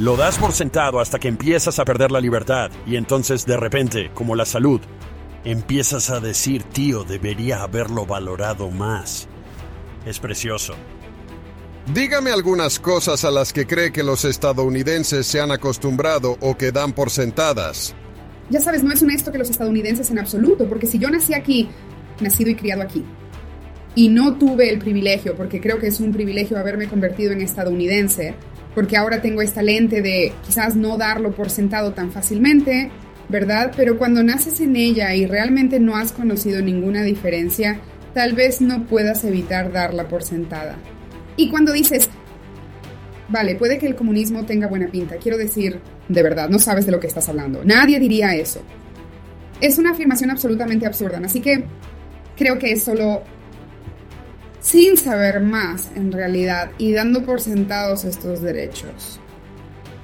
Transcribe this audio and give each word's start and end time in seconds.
Lo 0.00 0.16
das 0.16 0.38
por 0.38 0.52
sentado 0.52 0.98
hasta 0.98 1.18
que 1.18 1.28
empiezas 1.28 1.78
a 1.78 1.84
perder 1.84 2.10
la 2.10 2.22
libertad 2.22 2.70
y 2.86 2.96
entonces 2.96 3.44
de 3.44 3.58
repente, 3.58 4.10
como 4.14 4.34
la 4.34 4.46
salud, 4.46 4.80
empiezas 5.44 6.08
a 6.08 6.20
decir, 6.20 6.62
tío, 6.62 7.04
debería 7.04 7.62
haberlo 7.62 8.06
valorado 8.06 8.70
más. 8.70 9.28
Es 10.06 10.18
precioso. 10.18 10.72
Dígame 11.92 12.30
algunas 12.30 12.80
cosas 12.80 13.26
a 13.26 13.30
las 13.30 13.52
que 13.52 13.66
cree 13.66 13.92
que 13.92 14.02
los 14.02 14.24
estadounidenses 14.24 15.26
se 15.26 15.38
han 15.38 15.50
acostumbrado 15.50 16.38
o 16.40 16.56
que 16.56 16.72
dan 16.72 16.94
por 16.94 17.10
sentadas. 17.10 17.94
Ya 18.48 18.62
sabes, 18.62 18.82
no 18.82 18.94
es 18.94 19.02
honesto 19.02 19.30
que 19.30 19.36
los 19.36 19.50
estadounidenses 19.50 20.10
en 20.10 20.18
absoluto, 20.18 20.66
porque 20.66 20.86
si 20.86 20.98
yo 20.98 21.10
nací 21.10 21.34
aquí, 21.34 21.68
nacido 22.20 22.48
y 22.48 22.54
criado 22.54 22.80
aquí, 22.80 23.04
y 23.94 24.08
no 24.08 24.38
tuve 24.38 24.70
el 24.70 24.78
privilegio, 24.78 25.36
porque 25.36 25.60
creo 25.60 25.78
que 25.78 25.88
es 25.88 26.00
un 26.00 26.10
privilegio 26.12 26.58
haberme 26.58 26.88
convertido 26.88 27.32
en 27.32 27.42
estadounidense, 27.42 28.34
porque 28.74 28.96
ahora 28.96 29.20
tengo 29.20 29.42
esta 29.42 29.62
lente 29.62 30.02
de 30.02 30.32
quizás 30.46 30.76
no 30.76 30.96
darlo 30.96 31.32
por 31.32 31.50
sentado 31.50 31.92
tan 31.92 32.12
fácilmente, 32.12 32.90
¿verdad? 33.28 33.72
Pero 33.76 33.98
cuando 33.98 34.22
naces 34.22 34.60
en 34.60 34.76
ella 34.76 35.14
y 35.14 35.26
realmente 35.26 35.80
no 35.80 35.96
has 35.96 36.12
conocido 36.12 36.62
ninguna 36.62 37.02
diferencia, 37.02 37.80
tal 38.14 38.34
vez 38.34 38.60
no 38.60 38.86
puedas 38.86 39.24
evitar 39.24 39.72
darla 39.72 40.08
por 40.08 40.22
sentada. 40.22 40.76
Y 41.36 41.48
cuando 41.48 41.72
dices, 41.72 42.08
vale, 43.28 43.54
puede 43.54 43.78
que 43.78 43.86
el 43.86 43.94
comunismo 43.94 44.44
tenga 44.44 44.66
buena 44.66 44.88
pinta, 44.88 45.16
quiero 45.16 45.38
decir, 45.38 45.80
de 46.08 46.22
verdad, 46.22 46.48
no 46.48 46.58
sabes 46.58 46.86
de 46.86 46.92
lo 46.92 47.00
que 47.00 47.06
estás 47.06 47.28
hablando. 47.28 47.62
Nadie 47.64 47.98
diría 47.98 48.34
eso. 48.34 48.60
Es 49.60 49.78
una 49.78 49.92
afirmación 49.92 50.30
absolutamente 50.30 50.86
absurda, 50.86 51.20
así 51.24 51.40
que 51.40 51.64
creo 52.36 52.58
que 52.58 52.72
es 52.72 52.82
solo 52.82 53.22
sin 54.60 54.96
saber 54.96 55.40
más 55.40 55.90
en 55.96 56.12
realidad 56.12 56.70
y 56.78 56.92
dando 56.92 57.24
por 57.24 57.40
sentados 57.40 58.04
estos 58.04 58.42
derechos. 58.42 59.20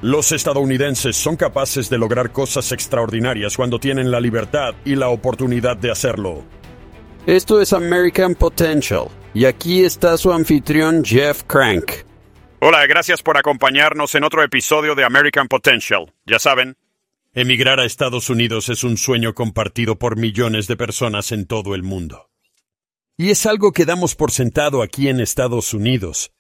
Los 0.03 0.33
estadounidenses 0.33 1.17
son 1.17 1.37
capaces 1.37 1.89
de 1.89 1.99
lograr 1.99 2.31
cosas 2.31 2.71
extraordinarias 2.73 3.57
cuando 3.57 3.79
tienen 3.79 4.11
la 4.11 4.21
libertad 4.21 4.75
y 4.85 4.95
la 4.95 5.09
oportunidad 5.09 5.77
de 5.77 5.91
hacerlo. 5.91 6.45
Esto 7.27 7.61
es 7.61 7.73
American 7.73 8.35
Potential 8.35 9.09
y 9.35 9.47
aquí 9.47 9.85
está 9.85 10.17
su 10.17 10.33
anfitrión 10.33 11.05
Jeff 11.05 11.43
Crank. 11.45 11.91
Hola, 12.61 12.87
gracias 12.87 13.23
por 13.23 13.37
acompañarnos 13.37 14.15
en 14.15 14.25
otro 14.25 14.43
episodio 14.43 14.95
de 14.95 15.05
American 15.05 15.49
Potential. 15.49 16.13
Ya 16.25 16.39
saben, 16.39 16.77
emigrar 17.35 17.81
a 17.81 17.85
Estados 17.85 18.31
Unidos 18.31 18.69
es 18.69 18.85
un 18.85 18.97
sueño 18.97 19.35
compartido 19.35 19.99
por 19.99 20.17
millones 20.17 20.67
de 20.69 20.77
personas 20.77 21.33
en 21.33 21.47
todo 21.47 21.75
el 21.75 21.83
mundo. 21.83 22.29
Y 23.19 23.31
es 23.31 23.47
algo 23.47 23.73
que 23.73 23.87
damos 23.87 24.15
por 24.15 24.31
sentado 24.31 24.83
aquí 24.83 25.09
en 25.09 25.21
Estados 25.21 25.73
Unidos. 25.73 26.33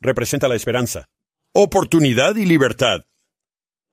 Representa 0.00 0.48
la 0.48 0.54
esperanza, 0.54 1.10
oportunidad 1.52 2.36
y 2.36 2.46
libertad. 2.46 3.04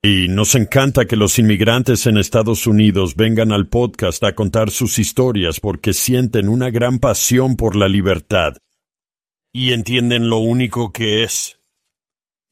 Y 0.02 0.30
nos 0.30 0.55
encanta 0.55 1.03
que 1.03 1.17
los 1.17 1.38
inmigrantes 1.38 2.05
en 2.05 2.17
Estados 2.17 2.66
Unidos 2.66 3.16
vengan 3.17 3.52
al 3.52 3.67
podcast 3.67 4.23
a 4.23 4.35
contar 4.35 4.72
sus 4.72 5.00
historias 5.00 5.59
porque 5.59 5.94
sienten 5.94 6.47
una 6.47 6.69
gran 6.69 7.00
pasión 7.00 7.58
por 7.58 7.75
la 7.75 7.89
libertad. 7.89 8.55
Y 9.52 9.73
entienden 9.73 10.30
lo 10.30 10.38
único 10.38 10.94
que 10.94 11.23
es. 11.23 11.59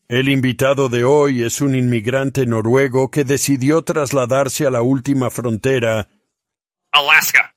El 0.09 0.28
invitado 0.28 0.89
de 0.89 1.06
hoy 1.06 1.44
es 1.44 1.61
un 1.61 1.76
inmigrante 1.76 2.45
noruego 2.45 3.09
que 3.09 3.23
decidió 3.23 3.83
trasladarse 3.83 4.67
a 4.67 4.72
la 4.72 4.81
última 4.81 5.30
frontera, 5.30 6.09
Alaska 6.92 7.55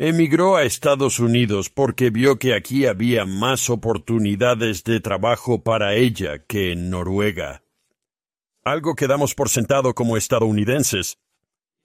Emigró 0.00 0.54
a 0.54 0.62
Estados 0.62 1.18
Unidos 1.18 1.70
porque 1.70 2.10
vio 2.10 2.38
que 2.38 2.54
aquí 2.54 2.86
había 2.86 3.24
más 3.24 3.68
oportunidades 3.68 4.84
de 4.84 5.00
trabajo 5.00 5.64
para 5.64 5.96
ella 5.96 6.38
que 6.46 6.70
en 6.70 6.88
Noruega. 6.88 7.64
Algo 8.62 8.94
que 8.94 9.08
damos 9.08 9.34
por 9.34 9.48
sentado 9.48 9.96
como 9.96 10.16
estadounidenses. 10.16 11.18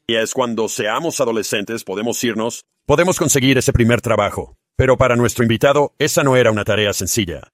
Y 0.06 0.14
es 0.14 0.36
cuando 0.36 0.70
seamos 0.70 1.22
adolescentes 1.22 1.84
podemos 1.84 2.24
irnos, 2.24 2.66
podemos 2.86 3.18
conseguir 3.18 3.58
ese 3.58 3.74
primer 3.74 4.00
trabajo. 4.00 4.58
Pero 4.76 4.96
para 4.96 5.16
nuestro 5.16 5.44
invitado, 5.44 5.96
esa 5.98 6.22
no 6.22 6.36
era 6.36 6.52
una 6.52 6.66
tarea 6.66 6.94
sencilla. 6.94 7.52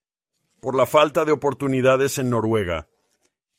Por 0.59 0.75
la 0.75 0.85
falta 0.85 1.23
de 1.23 1.31
oportunidades 1.31 2.17
en 2.17 2.31
Noruega. 2.31 2.89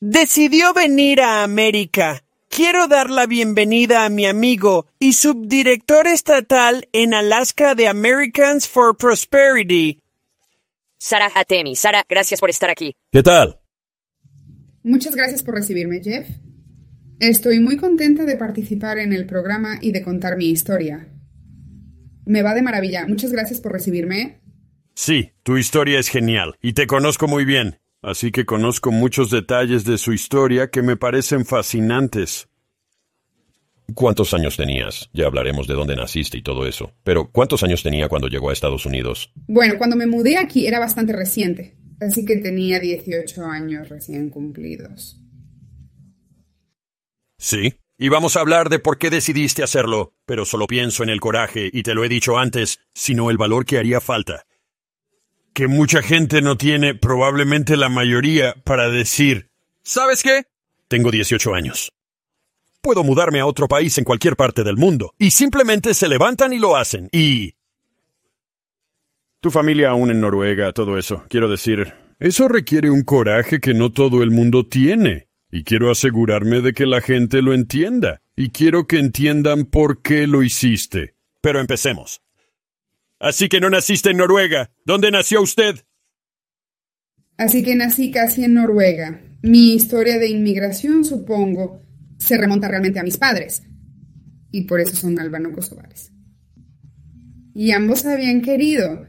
Decidió 0.00 0.74
venir 0.74 1.22
a 1.22 1.44
América 1.44 2.24
Quiero 2.52 2.88
dar 2.88 3.10
la 3.10 3.26
bienvenida 3.26 4.04
a 4.04 4.08
mi 4.08 4.26
amigo 4.26 4.88
y 4.98 5.12
subdirector 5.12 6.08
estatal 6.08 6.88
en 6.92 7.14
Alaska 7.14 7.76
de 7.76 7.86
Americans 7.86 8.66
for 8.66 8.96
Prosperity. 8.96 10.02
Sara 10.98 11.30
Hatemi. 11.32 11.76
Sara, 11.76 12.04
gracias 12.08 12.40
por 12.40 12.50
estar 12.50 12.68
aquí. 12.68 12.96
¿Qué 13.12 13.22
tal? 13.22 13.60
Muchas 14.82 15.14
gracias 15.14 15.44
por 15.44 15.54
recibirme, 15.54 16.02
Jeff. 16.02 16.26
Estoy 17.20 17.60
muy 17.60 17.76
contenta 17.76 18.24
de 18.24 18.36
participar 18.36 18.98
en 18.98 19.12
el 19.12 19.26
programa 19.26 19.78
y 19.80 19.92
de 19.92 20.02
contar 20.02 20.36
mi 20.36 20.50
historia. 20.50 21.08
Me 22.26 22.42
va 22.42 22.54
de 22.54 22.62
maravilla. 22.62 23.06
Muchas 23.06 23.30
gracias 23.30 23.60
por 23.60 23.70
recibirme. 23.70 24.40
Sí, 24.96 25.30
tu 25.44 25.56
historia 25.56 26.00
es 26.00 26.08
genial 26.08 26.56
y 26.60 26.72
te 26.72 26.88
conozco 26.88 27.28
muy 27.28 27.44
bien. 27.44 27.78
Así 28.02 28.32
que 28.32 28.46
conozco 28.46 28.92
muchos 28.92 29.30
detalles 29.30 29.84
de 29.84 29.98
su 29.98 30.14
historia 30.14 30.70
que 30.70 30.80
me 30.80 30.96
parecen 30.96 31.44
fascinantes. 31.44 32.48
¿Cuántos 33.94 34.32
años 34.32 34.56
tenías? 34.56 35.10
Ya 35.12 35.26
hablaremos 35.26 35.66
de 35.66 35.74
dónde 35.74 35.96
naciste 35.96 36.38
y 36.38 36.42
todo 36.42 36.66
eso. 36.66 36.94
Pero 37.02 37.30
¿cuántos 37.30 37.62
años 37.62 37.82
tenía 37.82 38.08
cuando 38.08 38.28
llegó 38.28 38.48
a 38.48 38.52
Estados 38.54 38.86
Unidos? 38.86 39.32
Bueno, 39.48 39.74
cuando 39.76 39.96
me 39.96 40.06
mudé 40.06 40.38
aquí 40.38 40.66
era 40.66 40.78
bastante 40.78 41.12
reciente. 41.12 41.76
Así 42.00 42.24
que 42.24 42.36
tenía 42.36 42.80
18 42.80 43.44
años 43.44 43.90
recién 43.90 44.30
cumplidos. 44.30 45.20
Sí. 47.36 47.74
Y 47.98 48.08
vamos 48.08 48.34
a 48.36 48.40
hablar 48.40 48.70
de 48.70 48.78
por 48.78 48.96
qué 48.96 49.10
decidiste 49.10 49.62
hacerlo, 49.62 50.14
pero 50.24 50.46
solo 50.46 50.66
pienso 50.66 51.02
en 51.02 51.10
el 51.10 51.20
coraje, 51.20 51.68
y 51.70 51.82
te 51.82 51.92
lo 51.92 52.02
he 52.02 52.08
dicho 52.08 52.38
antes, 52.38 52.80
sino 52.94 53.28
el 53.30 53.36
valor 53.36 53.66
que 53.66 53.76
haría 53.76 54.00
falta 54.00 54.46
que 55.52 55.68
mucha 55.68 56.02
gente 56.02 56.42
no 56.42 56.56
tiene, 56.56 56.94
probablemente 56.94 57.76
la 57.76 57.88
mayoría, 57.88 58.54
para 58.64 58.88
decir, 58.88 59.50
¿sabes 59.82 60.22
qué? 60.22 60.44
Tengo 60.88 61.10
18 61.10 61.54
años. 61.54 61.92
Puedo 62.82 63.04
mudarme 63.04 63.40
a 63.40 63.46
otro 63.46 63.68
país 63.68 63.98
en 63.98 64.04
cualquier 64.04 64.36
parte 64.36 64.64
del 64.64 64.76
mundo. 64.76 65.12
Y 65.18 65.32
simplemente 65.32 65.94
se 65.94 66.08
levantan 66.08 66.52
y 66.52 66.58
lo 66.58 66.76
hacen. 66.76 67.08
Y... 67.12 67.54
Tu 69.40 69.50
familia 69.50 69.90
aún 69.90 70.10
en 70.10 70.20
Noruega, 70.20 70.72
todo 70.72 70.98
eso. 70.98 71.24
Quiero 71.28 71.48
decir, 71.48 71.94
eso 72.18 72.48
requiere 72.48 72.90
un 72.90 73.02
coraje 73.02 73.60
que 73.60 73.74
no 73.74 73.90
todo 73.90 74.22
el 74.22 74.30
mundo 74.30 74.66
tiene. 74.66 75.28
Y 75.50 75.64
quiero 75.64 75.90
asegurarme 75.90 76.60
de 76.60 76.72
que 76.72 76.86
la 76.86 77.00
gente 77.00 77.42
lo 77.42 77.52
entienda. 77.52 78.22
Y 78.36 78.50
quiero 78.50 78.86
que 78.86 78.98
entiendan 78.98 79.64
por 79.64 80.00
qué 80.02 80.26
lo 80.26 80.42
hiciste. 80.42 81.14
Pero 81.40 81.60
empecemos. 81.60 82.22
Así 83.20 83.50
que 83.50 83.60
no 83.60 83.68
naciste 83.68 84.10
en 84.10 84.16
Noruega. 84.16 84.72
¿Dónde 84.86 85.10
nació 85.10 85.42
usted? 85.42 85.76
Así 87.36 87.62
que 87.62 87.76
nací 87.76 88.10
casi 88.10 88.44
en 88.44 88.54
Noruega. 88.54 89.20
Mi 89.42 89.74
historia 89.74 90.18
de 90.18 90.28
inmigración, 90.28 91.04
supongo, 91.04 91.82
se 92.18 92.38
remonta 92.38 92.68
realmente 92.68 92.98
a 92.98 93.02
mis 93.02 93.18
padres. 93.18 93.62
Y 94.50 94.64
por 94.64 94.80
eso 94.80 94.96
son 94.96 95.20
albano-kosovares. 95.20 96.12
Y 97.54 97.72
ambos 97.72 98.06
habían 98.06 98.40
querido, 98.40 99.06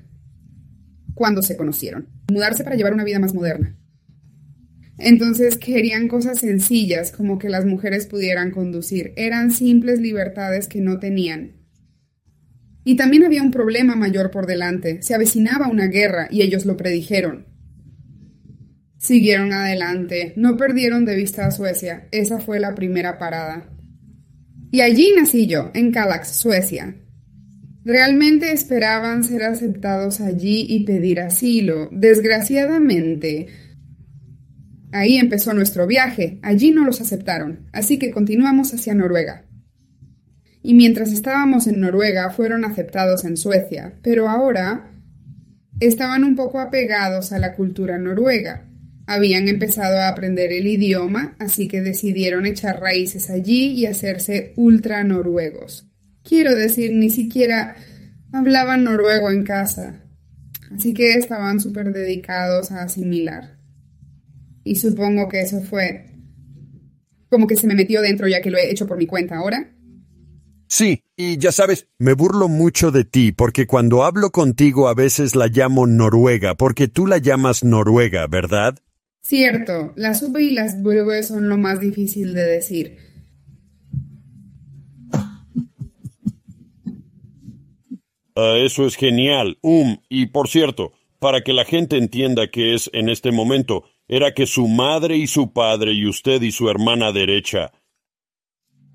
cuando 1.14 1.42
se 1.42 1.56
conocieron, 1.56 2.10
mudarse 2.30 2.66
para 2.66 2.76
llevar 2.76 2.94
una 2.94 3.06
vida 3.06 3.20
más 3.20 3.34
moderna. 3.34 3.78
Entonces 4.98 5.58
querían 5.58 6.10
cosas 6.10 6.40
sencillas, 6.40 7.14
como 7.14 7.40
que 7.40 7.50
las 7.50 7.66
mujeres 7.66 8.08
pudieran 8.08 8.52
conducir. 8.52 9.14
Eran 9.16 9.52
simples 9.52 10.02
libertades 10.02 10.68
que 10.68 10.82
no 10.82 11.00
tenían 11.00 11.61
y 12.84 12.96
también 12.96 13.24
había 13.24 13.44
un 13.44 13.52
problema 13.52 13.96
mayor 13.96 14.31
por 14.31 14.47
delante. 14.47 15.02
Se 15.02 15.14
avecinaba 15.14 15.68
una 15.68 15.88
guerra 15.88 16.28
y 16.31 16.42
ellos 16.42 16.66
lo 16.66 16.78
predijeron. 16.78 17.46
Siguieron 18.97 19.52
adelante, 19.52 20.34
no 20.36 20.58
perdieron 20.58 21.06
de 21.06 21.16
vista 21.16 21.45
a 21.45 21.51
Suecia. 21.51 22.07
Esa 22.12 22.39
fue 22.39 22.60
la 22.60 22.75
primera 22.75 23.18
parada. 23.18 23.69
Y 24.72 24.81
allí 24.81 25.12
nací 25.16 25.48
yo, 25.48 25.72
en 25.74 25.92
Kalax, 25.92 26.30
Suecia. 26.30 26.95
Realmente 27.83 28.51
esperaban 28.51 29.24
ser 29.24 29.44
aceptados 29.44 30.22
allí 30.22 30.66
y 30.69 30.83
pedir 30.86 31.19
asilo. 31.19 31.89
Desgraciadamente, 31.92 33.48
ahí 34.92 35.18
empezó 35.18 35.54
nuestro 35.54 35.88
viaje. 35.88 36.39
Allí 36.44 36.72
no 36.72 36.86
los 36.86 37.01
aceptaron, 37.01 37.68
así 37.74 37.98
que 37.98 38.12
continuamos 38.12 38.74
hacia 38.74 38.94
Noruega 38.94 39.45
y 40.63 40.74
mientras 40.74 41.12
estábamos 41.12 41.68
en 41.68 41.80
Noruega 41.80 42.30
fueron 42.30 42.66
aceptados 42.66 43.25
en 43.25 43.38
Suecia, 43.38 43.94
pero 44.02 44.30
ahora 44.30 44.92
estaban 45.80 46.24
un 46.24 46.36
poco 46.36 46.60
apegados 46.60 47.31
a 47.31 47.40
la 47.40 47.56
cultura 47.56 47.98
noruega. 47.98 48.68
Habían 49.08 49.48
empezado 49.48 49.98
a 49.98 50.08
aprender 50.08 50.54
el 50.54 50.68
idioma, 50.68 51.36
así 51.40 51.68
que 51.68 51.81
decidieron 51.81 52.46
echar 52.46 52.80
raíces 52.80 53.30
allí 53.30 53.72
y 53.74 53.88
hacerse 53.88 54.54
ultra 54.56 55.04
noruegos. 55.04 55.90
Quiero 56.24 56.54
decir, 56.54 56.94
ni 56.94 57.10
siquiera 57.10 57.75
hablaban 58.31 58.84
noruego 58.84 59.31
en 59.31 59.44
casa, 59.44 60.04
así 60.74 60.94
que 60.94 61.14
estaban 61.14 61.60
súper 61.60 61.92
dedicados 61.92 62.72
a 62.72 62.84
asimilar. 62.84 63.57
Y 64.64 64.75
supongo 64.75 65.28
que 65.28 65.42
eso 65.42 65.62
fue 65.62 66.06
como 67.28 67.48
que 67.48 67.56
se 67.56 67.66
me 67.66 67.75
metió 67.75 68.02
dentro 68.02 68.28
ya 68.28 68.42
que 68.42 68.52
lo 68.52 68.57
he 68.57 68.69
hecho 68.69 68.86
por 68.86 68.98
mi 68.98 69.07
cuenta 69.07 69.38
ahora. 69.38 69.70
Sí, 70.71 71.03
y 71.18 71.38
ya 71.38 71.51
sabes, 71.51 71.89
me 72.00 72.13
burlo 72.13 72.47
mucho 72.47 72.91
de 72.91 73.03
ti 73.03 73.33
porque 73.33 73.68
cuando 73.68 74.06
hablo 74.06 74.31
contigo 74.31 74.88
a 74.88 74.94
veces 74.94 75.35
la 75.35 75.47
llamo 75.47 75.85
Noruega, 75.85 76.56
porque 76.56 76.88
tú 76.88 77.07
la 77.07 77.18
llamas 77.18 77.65
Noruega, 77.65 78.25
¿verdad? 78.27 78.79
Cierto, 79.21 79.91
las 79.97 80.23
V 80.23 80.41
y 80.41 80.51
las 80.51 80.81
W 80.81 81.23
son 81.23 81.50
lo 81.50 81.57
más 81.57 81.81
difícil 81.81 82.33
de 82.33 82.44
decir. 82.44 82.97
Ah, 88.38 88.56
eso 88.56 88.88
es 88.88 88.95
genial. 88.95 89.57
Um, 89.62 89.97
y 90.07 90.27
por 90.27 90.47
cierto, 90.47 90.94
para 91.19 91.41
que 91.41 91.51
la 91.51 91.65
gente 91.65 91.97
entienda 91.97 92.50
qué 92.50 92.75
es 92.75 92.89
en 92.94 93.09
este 93.09 93.33
momento, 93.33 93.83
era 94.07 94.33
que 94.33 94.45
su 94.45 94.69
madre 94.69 95.18
y 95.18 95.27
su 95.27 95.51
padre 95.51 95.91
y 95.91 96.07
usted 96.07 96.41
y 96.41 96.53
su 96.53 96.69
hermana 96.69 97.12
derecha. 97.12 97.73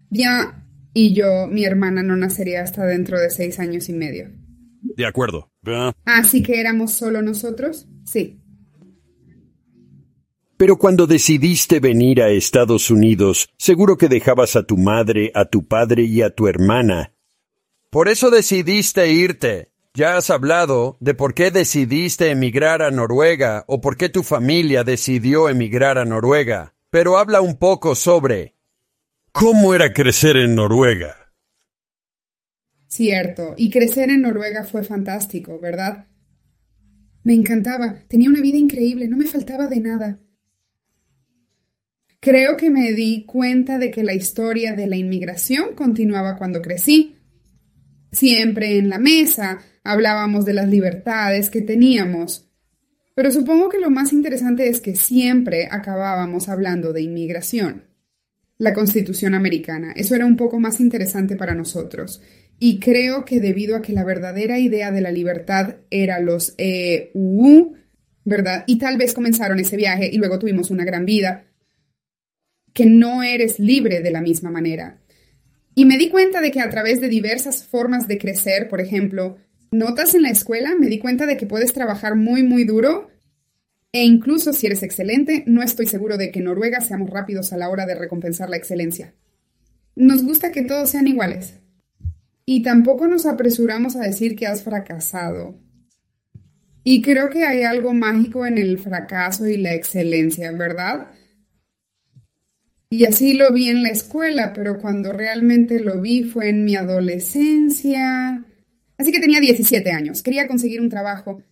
Ya, 0.08 0.65
y 0.98 1.12
yo, 1.12 1.46
mi 1.46 1.66
hermana 1.66 2.02
no 2.02 2.16
nacería 2.16 2.62
hasta 2.62 2.86
dentro 2.86 3.20
de 3.20 3.28
seis 3.28 3.58
años 3.58 3.90
y 3.90 3.92
medio. 3.92 4.30
De 4.80 5.04
acuerdo. 5.04 5.52
Así 6.06 6.42
que 6.42 6.58
éramos 6.58 6.92
solo 6.92 7.20
nosotros, 7.20 7.86
sí. 8.06 8.40
Pero 10.56 10.78
cuando 10.78 11.06
decidiste 11.06 11.80
venir 11.80 12.22
a 12.22 12.30
Estados 12.30 12.90
Unidos, 12.90 13.50
seguro 13.58 13.98
que 13.98 14.08
dejabas 14.08 14.56
a 14.56 14.62
tu 14.62 14.78
madre, 14.78 15.32
a 15.34 15.44
tu 15.44 15.66
padre 15.66 16.04
y 16.04 16.22
a 16.22 16.30
tu 16.30 16.48
hermana. 16.48 17.12
Por 17.90 18.08
eso 18.08 18.30
decidiste 18.30 19.12
irte. 19.12 19.72
Ya 19.92 20.16
has 20.16 20.30
hablado 20.30 20.96
de 21.00 21.12
por 21.12 21.34
qué 21.34 21.50
decidiste 21.50 22.30
emigrar 22.30 22.80
a 22.80 22.90
Noruega 22.90 23.64
o 23.68 23.82
por 23.82 23.98
qué 23.98 24.08
tu 24.08 24.22
familia 24.22 24.82
decidió 24.82 25.50
emigrar 25.50 25.98
a 25.98 26.06
Noruega. 26.06 26.74
Pero 26.88 27.18
habla 27.18 27.42
un 27.42 27.58
poco 27.58 27.94
sobre... 27.94 28.55
¿Cómo 29.38 29.74
era 29.74 29.92
crecer 29.92 30.38
en 30.38 30.54
Noruega? 30.54 31.14
Cierto, 32.88 33.52
y 33.58 33.68
crecer 33.68 34.08
en 34.08 34.22
Noruega 34.22 34.64
fue 34.64 34.82
fantástico, 34.82 35.60
¿verdad? 35.60 36.06
Me 37.22 37.34
encantaba, 37.34 37.98
tenía 38.08 38.30
una 38.30 38.40
vida 38.40 38.56
increíble, 38.56 39.08
no 39.08 39.18
me 39.18 39.26
faltaba 39.26 39.66
de 39.66 39.80
nada. 39.80 40.20
Creo 42.18 42.56
que 42.56 42.70
me 42.70 42.94
di 42.94 43.26
cuenta 43.26 43.76
de 43.76 43.90
que 43.90 44.02
la 44.02 44.14
historia 44.14 44.72
de 44.72 44.86
la 44.86 44.96
inmigración 44.96 45.74
continuaba 45.74 46.38
cuando 46.38 46.62
crecí. 46.62 47.18
Siempre 48.12 48.78
en 48.78 48.88
la 48.88 48.98
mesa 48.98 49.58
hablábamos 49.84 50.46
de 50.46 50.54
las 50.54 50.68
libertades 50.70 51.50
que 51.50 51.60
teníamos. 51.60 52.48
Pero 53.14 53.30
supongo 53.30 53.68
que 53.68 53.80
lo 53.80 53.90
más 53.90 54.14
interesante 54.14 54.70
es 54.70 54.80
que 54.80 54.96
siempre 54.96 55.68
acabábamos 55.70 56.48
hablando 56.48 56.94
de 56.94 57.02
inmigración. 57.02 57.95
La 58.58 58.72
Constitución 58.72 59.34
americana. 59.34 59.92
Eso 59.96 60.14
era 60.14 60.26
un 60.26 60.36
poco 60.36 60.58
más 60.58 60.80
interesante 60.80 61.36
para 61.36 61.54
nosotros. 61.54 62.22
Y 62.58 62.78
creo 62.78 63.24
que 63.24 63.40
debido 63.40 63.76
a 63.76 63.82
que 63.82 63.92
la 63.92 64.04
verdadera 64.04 64.58
idea 64.58 64.90
de 64.90 65.02
la 65.02 65.12
libertad 65.12 65.76
era 65.90 66.20
los 66.20 66.54
EU, 66.56 67.74
¿verdad? 68.24 68.64
Y 68.66 68.78
tal 68.78 68.96
vez 68.96 69.12
comenzaron 69.12 69.60
ese 69.60 69.76
viaje 69.76 70.08
y 70.10 70.16
luego 70.16 70.38
tuvimos 70.38 70.70
una 70.70 70.84
gran 70.84 71.04
vida, 71.04 71.44
que 72.72 72.86
no 72.86 73.22
eres 73.22 73.58
libre 73.58 74.00
de 74.00 74.10
la 74.10 74.20
misma 74.20 74.50
manera. 74.50 75.00
Y 75.74 75.84
me 75.84 75.98
di 75.98 76.08
cuenta 76.08 76.40
de 76.40 76.50
que 76.50 76.60
a 76.60 76.70
través 76.70 77.00
de 77.00 77.08
diversas 77.08 77.64
formas 77.64 78.08
de 78.08 78.18
crecer, 78.18 78.68
por 78.68 78.80
ejemplo, 78.80 79.36
notas 79.70 80.14
en 80.14 80.22
la 80.22 80.30
escuela, 80.30 80.74
me 80.78 80.88
di 80.88 80.98
cuenta 80.98 81.26
de 81.26 81.36
que 81.36 81.46
puedes 81.46 81.74
trabajar 81.74 82.16
muy, 82.16 82.42
muy 82.42 82.64
duro 82.64 83.10
e 83.96 84.04
incluso 84.04 84.52
si 84.52 84.66
eres 84.66 84.82
excelente, 84.82 85.42
no 85.46 85.62
estoy 85.62 85.86
seguro 85.86 86.18
de 86.18 86.30
que 86.30 86.40
en 86.40 86.44
Noruega 86.44 86.82
seamos 86.82 87.08
rápidos 87.08 87.54
a 87.54 87.56
la 87.56 87.70
hora 87.70 87.86
de 87.86 87.94
recompensar 87.94 88.50
la 88.50 88.58
excelencia. 88.58 89.14
Nos 89.94 90.22
gusta 90.22 90.52
que 90.52 90.60
todos 90.60 90.90
sean 90.90 91.08
iguales. 91.08 91.54
Y 92.44 92.62
tampoco 92.62 93.08
nos 93.08 93.24
apresuramos 93.24 93.96
a 93.96 94.02
decir 94.02 94.36
que 94.36 94.46
has 94.46 94.62
fracasado. 94.62 95.58
Y 96.84 97.00
creo 97.00 97.30
que 97.30 97.44
hay 97.44 97.62
algo 97.62 97.94
mágico 97.94 98.44
en 98.44 98.58
el 98.58 98.78
fracaso 98.78 99.46
y 99.46 99.56
la 99.56 99.72
excelencia, 99.72 100.52
¿verdad? 100.52 101.06
Y 102.90 103.06
así 103.06 103.32
lo 103.32 103.50
vi 103.50 103.70
en 103.70 103.82
la 103.82 103.88
escuela, 103.88 104.52
pero 104.52 104.78
cuando 104.78 105.14
realmente 105.14 105.80
lo 105.80 106.02
vi 106.02 106.24
fue 106.24 106.50
en 106.50 106.66
mi 106.66 106.76
adolescencia. 106.76 108.44
Así 108.98 109.10
que 109.10 109.20
tenía 109.20 109.40
17 109.40 109.90
años, 109.90 110.22
quería 110.22 110.46
conseguir 110.46 110.82
un 110.82 110.90
trabajo. 110.90 111.42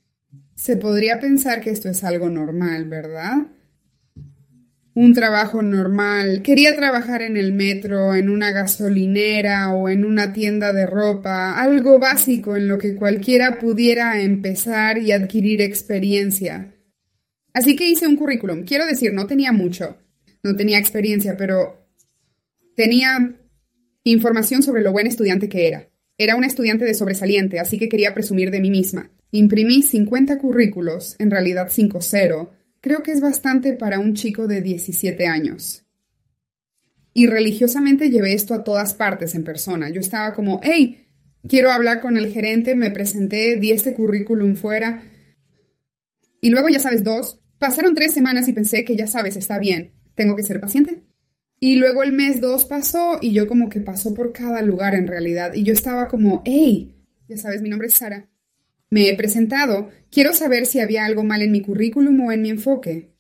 Se 0.65 0.79
podría 0.79 1.21
pensar 1.21 1.61
que 1.61 1.69
esto 1.69 1.91
es 1.91 2.03
algo 2.05 2.31
normal, 2.31 2.87
¿verdad? 2.87 3.49
Un 4.95 5.13
trabajo 5.13 5.61
normal. 5.61 6.41
Quería 6.41 6.75
trabajar 6.75 7.21
en 7.21 7.37
el 7.37 7.53
metro, 7.53 8.15
en 8.15 8.31
una 8.31 8.51
gasolinera 8.51 9.75
o 9.75 9.91
en 9.91 10.07
una 10.07 10.33
tienda 10.33 10.73
de 10.73 10.87
ropa, 10.87 11.61
algo 11.61 11.99
básico 11.99 12.57
en 12.57 12.67
lo 12.67 12.79
que 12.79 12.95
cualquiera 12.95 13.59
pudiera 13.59 14.19
empezar 14.23 14.97
y 14.97 15.13
adquirir 15.13 15.61
experiencia. 15.61 16.75
Así 17.53 17.77
que 17.77 17.87
hice 17.87 18.07
un 18.07 18.17
currículum. 18.17 18.65
Quiero 18.65 18.87
decir, 18.87 19.13
no 19.13 19.27
tenía 19.27 19.53
mucho 19.53 19.99
no 20.43 20.57
tenía 20.57 20.79
experiencia, 20.79 21.37
pero 21.37 21.87
tenía 22.75 23.39
información 24.03 24.63
sobre 24.63 24.81
lo 24.81 24.93
buen 24.93 25.09
estudiante 25.09 25.51
que 25.51 25.69
era. 25.69 25.91
Era 26.17 26.37
una 26.37 26.47
estudiante 26.47 26.87
de 26.87 26.95
sobresaliente, 26.95 27.61
así 27.61 27.79
que 27.79 27.91
quería 27.91 28.15
presumir 28.15 28.51
de 28.51 28.61
mí 28.61 28.71
misma. 28.71 29.11
Imprimí 29.37 29.83
50 29.83 30.39
currículos, 30.39 31.17
en 31.19 31.31
realidad 31.31 31.69
5-0. 31.69 32.51
Creo 32.81 33.03
que 33.03 33.13
es 33.13 33.21
bastante 33.21 33.73
para 33.73 33.99
un 33.99 34.15
chico 34.15 34.47
de 34.47 34.63
17 34.63 35.27
años. 35.27 35.85
Y 37.13 37.27
religiosamente 37.27 38.11
llevé 38.11 38.35
esto 38.35 38.55
a 38.55 38.65
todas 38.65 38.95
partes 38.95 39.35
en 39.35 39.45
persona. 39.45 39.89
Yo 39.91 40.01
estaba 40.01 40.35
como, 40.35 40.61
hey, 40.63 41.07
quiero 41.49 41.71
hablar 41.71 42.01
con 42.01 42.17
el 42.17 42.33
gerente, 42.33 42.75
me 42.75 42.91
presenté, 42.91 43.57
di 43.57 43.73
este 43.73 43.95
currículum 43.95 44.57
fuera. 44.57 45.03
Y 46.41 46.51
luego, 46.51 46.69
ya 46.69 46.81
sabes, 46.81 47.03
dos. 47.03 47.41
Pasaron 47.59 47.95
tres 47.95 48.13
semanas 48.13 48.49
y 48.49 48.53
pensé 48.53 48.85
que 48.85 48.97
ya 48.97 49.07
sabes, 49.07 49.37
está 49.37 49.59
bien 49.59 49.95
tengo 50.15 50.37
que 50.37 50.43
ser 50.43 50.61
paciente. 50.61 51.03
Y 51.61 51.77
luego 51.77 52.03
el 52.03 52.13
mes 52.13 52.41
dos 52.41 52.65
pasó 52.65 53.19
y 53.21 53.33
yo 53.33 53.47
como 53.47 53.69
que 53.69 53.81
pasó 53.81 54.13
por 54.15 54.33
cada 54.33 54.63
lugar 54.63 54.95
en 54.95 55.07
realidad. 55.07 55.55
Y 55.55 55.63
yo 55.63 55.73
estaba 55.73 56.09
como, 56.09 56.43
hey, 56.45 56.95
ya 57.29 57.37
sabes, 57.37 57.63
mi 57.63 57.71
nombre 57.71 57.89
es 57.89 57.95
Sara. 57.95 58.29
Me 58.95 59.09
he 59.09 59.17
presentado. 59.17 59.91
Quiero 60.09 60.33
saber 60.35 60.67
si 60.67 60.79
había 60.79 61.05
algo 61.05 61.25
mal 61.25 61.43
en 61.43 61.51
mi 61.51 61.61
currículum 61.61 62.21
o 62.21 62.31
en 62.31 62.43
mi 62.43 62.51
enfoque. 62.51 63.11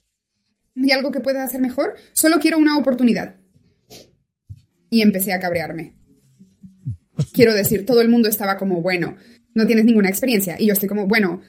¿Hay 0.77 0.93
algo 0.93 1.11
que 1.11 1.19
pueda 1.19 1.43
hacer 1.43 1.61
mejor? 1.61 1.97
Solo 2.13 2.39
quiero 2.39 2.59
una 2.59 2.79
oportunidad. 2.79 3.41
Y 4.89 5.03
empecé 5.03 5.33
a 5.33 5.41
cabrearme. 5.41 5.97
Quiero 7.33 7.55
decir, 7.55 7.85
todo 7.85 8.03
el 8.03 8.09
mundo 8.09 8.29
estaba 8.29 8.57
como, 8.57 8.83
bueno, 8.83 9.17
no 9.53 9.67
tienes 9.67 9.85
ninguna 9.85 10.09
experiencia. 10.09 10.55
Y 10.61 10.67
yo 10.69 10.75
estoy 10.75 10.89
como, 10.89 11.09
bueno, 11.09 11.41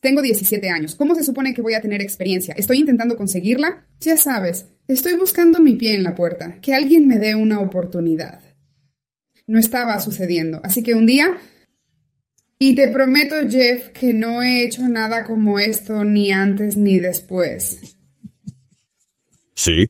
tengo 0.00 0.22
17 0.22 0.70
años. 0.70 0.94
¿Cómo 0.94 1.14
se 1.14 1.22
supone 1.22 1.52
que 1.52 1.60
voy 1.60 1.74
a 1.74 1.82
tener 1.82 2.00
experiencia? 2.00 2.54
Estoy 2.56 2.78
intentando 2.78 3.18
conseguirla. 3.18 3.86
Ya 4.00 4.16
sabes, 4.16 4.68
estoy 4.88 5.16
buscando 5.16 5.60
mi 5.60 5.74
pie 5.74 5.96
en 5.96 6.02
la 6.02 6.14
puerta. 6.14 6.62
Que 6.62 6.72
alguien 6.72 7.06
me 7.06 7.18
dé 7.18 7.34
una 7.34 7.60
oportunidad. 7.60 8.40
No 9.46 9.58
estaba 9.58 10.00
sucediendo. 10.00 10.62
Así 10.64 10.82
que 10.82 10.94
un 10.94 11.04
día... 11.04 11.36
Y 12.58 12.74
te 12.74 12.88
prometo, 12.88 13.36
Jeff, 13.48 13.90
que 13.90 14.14
no 14.14 14.42
he 14.42 14.64
hecho 14.64 14.88
nada 14.88 15.24
como 15.24 15.58
esto 15.58 16.04
ni 16.04 16.32
antes 16.32 16.76
ni 16.76 16.98
después. 16.98 17.96
Sí. 19.54 19.88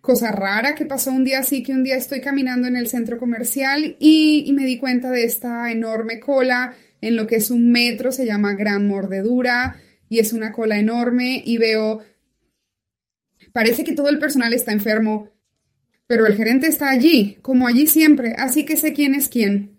Cosa 0.00 0.30
rara 0.32 0.74
que 0.74 0.84
pasó 0.84 1.10
un 1.10 1.24
día 1.24 1.38
así 1.38 1.62
que 1.62 1.72
un 1.72 1.82
día 1.82 1.96
estoy 1.96 2.20
caminando 2.20 2.68
en 2.68 2.76
el 2.76 2.88
centro 2.88 3.18
comercial 3.18 3.96
y, 3.98 4.44
y 4.46 4.52
me 4.52 4.66
di 4.66 4.78
cuenta 4.78 5.10
de 5.10 5.24
esta 5.24 5.70
enorme 5.72 6.20
cola 6.20 6.74
en 7.00 7.16
lo 7.16 7.26
que 7.26 7.36
es 7.36 7.50
un 7.50 7.70
metro, 7.70 8.12
se 8.12 8.26
llama 8.26 8.54
Gran 8.54 8.86
Mordedura 8.86 9.76
y 10.08 10.18
es 10.18 10.32
una 10.32 10.52
cola 10.52 10.78
enorme 10.78 11.42
y 11.44 11.58
veo, 11.58 12.02
parece 13.52 13.84
que 13.84 13.94
todo 13.94 14.08
el 14.08 14.18
personal 14.18 14.52
está 14.52 14.72
enfermo, 14.72 15.30
pero 16.06 16.26
el 16.26 16.34
gerente 16.34 16.66
está 16.66 16.90
allí, 16.90 17.38
como 17.42 17.66
allí 17.66 17.86
siempre, 17.86 18.34
así 18.38 18.64
que 18.64 18.76
sé 18.76 18.92
quién 18.92 19.14
es 19.14 19.28
quién. 19.28 19.73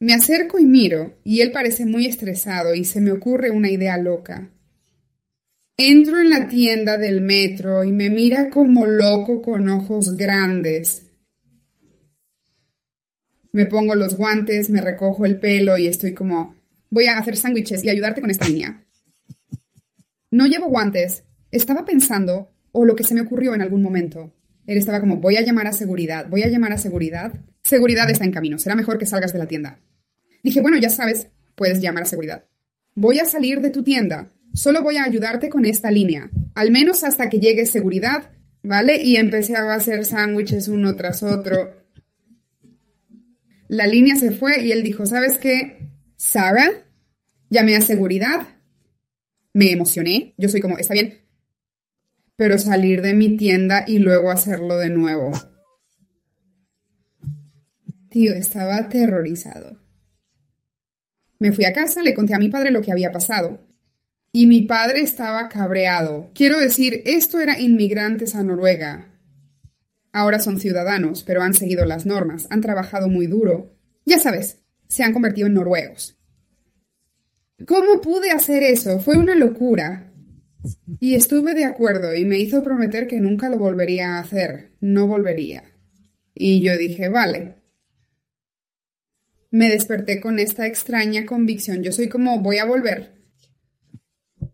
Me 0.00 0.14
acerco 0.14 0.58
y 0.58 0.64
miro, 0.64 1.18
y 1.24 1.42
él 1.42 1.52
parece 1.52 1.84
muy 1.84 2.06
estresado 2.06 2.74
y 2.74 2.84
se 2.84 3.02
me 3.02 3.12
ocurre 3.12 3.50
una 3.50 3.70
idea 3.70 3.98
loca. 3.98 4.50
Entro 5.76 6.18
en 6.18 6.30
la 6.30 6.48
tienda 6.48 6.96
del 6.96 7.20
metro 7.20 7.84
y 7.84 7.92
me 7.92 8.08
mira 8.08 8.48
como 8.48 8.86
loco 8.86 9.42
con 9.42 9.68
ojos 9.68 10.16
grandes. 10.16 11.06
Me 13.52 13.66
pongo 13.66 13.94
los 13.94 14.16
guantes, 14.16 14.70
me 14.70 14.80
recojo 14.80 15.26
el 15.26 15.38
pelo 15.38 15.76
y 15.76 15.86
estoy 15.86 16.14
como, 16.14 16.54
voy 16.88 17.06
a 17.06 17.18
hacer 17.18 17.36
sándwiches 17.36 17.84
y 17.84 17.90
ayudarte 17.90 18.22
con 18.22 18.30
esta 18.30 18.48
línea. 18.48 18.86
No 20.30 20.46
llevo 20.46 20.68
guantes. 20.68 21.24
Estaba 21.50 21.84
pensando, 21.84 22.52
o 22.72 22.86
lo 22.86 22.96
que 22.96 23.04
se 23.04 23.14
me 23.14 23.20
ocurrió 23.20 23.54
en 23.54 23.60
algún 23.60 23.82
momento. 23.82 24.32
Él 24.66 24.78
estaba 24.78 25.00
como, 25.00 25.16
voy 25.16 25.36
a 25.36 25.42
llamar 25.42 25.66
a 25.66 25.72
seguridad, 25.74 26.26
voy 26.30 26.42
a 26.42 26.48
llamar 26.48 26.72
a 26.72 26.78
seguridad. 26.78 27.34
Seguridad 27.62 28.08
está 28.08 28.24
en 28.24 28.32
camino, 28.32 28.58
será 28.58 28.74
mejor 28.76 28.96
que 28.96 29.04
salgas 29.04 29.34
de 29.34 29.38
la 29.38 29.46
tienda. 29.46 29.78
Dije, 30.42 30.60
bueno, 30.60 30.78
ya 30.78 30.90
sabes, 30.90 31.28
puedes 31.54 31.80
llamar 31.80 32.04
a 32.04 32.06
seguridad. 32.06 32.44
Voy 32.94 33.18
a 33.18 33.24
salir 33.24 33.60
de 33.60 33.70
tu 33.70 33.82
tienda. 33.82 34.32
solo 34.52 34.82
voy 34.82 34.96
a 34.96 35.04
ayudarte 35.04 35.48
con 35.48 35.64
esta 35.64 35.90
línea, 35.92 36.28
al 36.54 36.72
menos 36.72 37.04
hasta 37.04 37.30
que 37.30 37.38
llegue 37.38 37.66
seguridad, 37.66 38.32
¿vale? 38.62 39.00
Y 39.02 39.16
empecé 39.16 39.54
a 39.54 39.72
hacer 39.72 40.04
sándwiches 40.04 40.66
uno 40.66 40.96
tras 40.96 41.22
otro. 41.22 41.80
La 43.68 43.86
línea 43.86 44.16
se 44.16 44.32
fue 44.32 44.64
y 44.64 44.72
él 44.72 44.82
dijo, 44.82 45.06
¿sabes 45.06 45.38
qué? 45.38 45.88
Sara, 46.16 46.68
llamé 47.48 47.76
a 47.76 47.80
seguridad. 47.80 48.48
Me 49.52 49.70
emocioné. 49.70 50.34
Yo 50.38 50.48
soy 50.48 50.60
como, 50.60 50.76
está 50.78 50.94
bien. 50.94 51.20
Pero 52.34 52.58
salir 52.58 53.02
de 53.02 53.14
mi 53.14 53.36
tienda 53.36 53.84
y 53.86 53.98
luego 53.98 54.30
hacerlo 54.30 54.76
de 54.78 54.90
nuevo. 54.90 55.30
Tío, 58.10 58.34
estaba 58.34 58.76
aterrorizado. 58.76 59.78
Me 61.40 61.52
fui 61.52 61.64
a 61.64 61.72
casa, 61.72 62.02
le 62.02 62.14
conté 62.14 62.34
a 62.34 62.38
mi 62.38 62.50
padre 62.50 62.70
lo 62.70 62.82
que 62.82 62.92
había 62.92 63.10
pasado. 63.10 63.66
Y 64.30 64.46
mi 64.46 64.62
padre 64.62 65.00
estaba 65.00 65.48
cabreado. 65.48 66.30
Quiero 66.34 66.60
decir, 66.60 67.02
esto 67.06 67.40
era 67.40 67.58
inmigrantes 67.58 68.36
a 68.36 68.44
Noruega. 68.44 69.08
Ahora 70.12 70.38
son 70.38 70.60
ciudadanos, 70.60 71.24
pero 71.24 71.42
han 71.42 71.54
seguido 71.54 71.84
las 71.86 72.04
normas, 72.04 72.46
han 72.50 72.60
trabajado 72.60 73.08
muy 73.08 73.26
duro. 73.26 73.74
Ya 74.04 74.18
sabes, 74.18 74.58
se 74.86 75.02
han 75.02 75.12
convertido 75.12 75.46
en 75.46 75.54
noruegos. 75.54 76.18
¿Cómo 77.66 78.00
pude 78.00 78.30
hacer 78.30 78.62
eso? 78.62 79.00
Fue 79.00 79.16
una 79.16 79.34
locura. 79.34 80.12
Y 80.98 81.14
estuve 81.14 81.54
de 81.54 81.64
acuerdo 81.64 82.14
y 82.14 82.24
me 82.24 82.38
hizo 82.38 82.62
prometer 82.62 83.06
que 83.06 83.20
nunca 83.20 83.48
lo 83.48 83.58
volvería 83.58 84.16
a 84.16 84.20
hacer. 84.20 84.72
No 84.80 85.06
volvería. 85.06 85.64
Y 86.34 86.60
yo 86.60 86.76
dije, 86.76 87.08
vale, 87.08 87.59
me 89.50 89.68
desperté 89.68 90.20
con 90.20 90.38
esta 90.38 90.66
extraña 90.66 91.26
convicción. 91.26 91.82
Yo 91.82 91.92
soy 91.92 92.08
como, 92.08 92.40
voy 92.40 92.58
a 92.58 92.64
volver. 92.64 93.12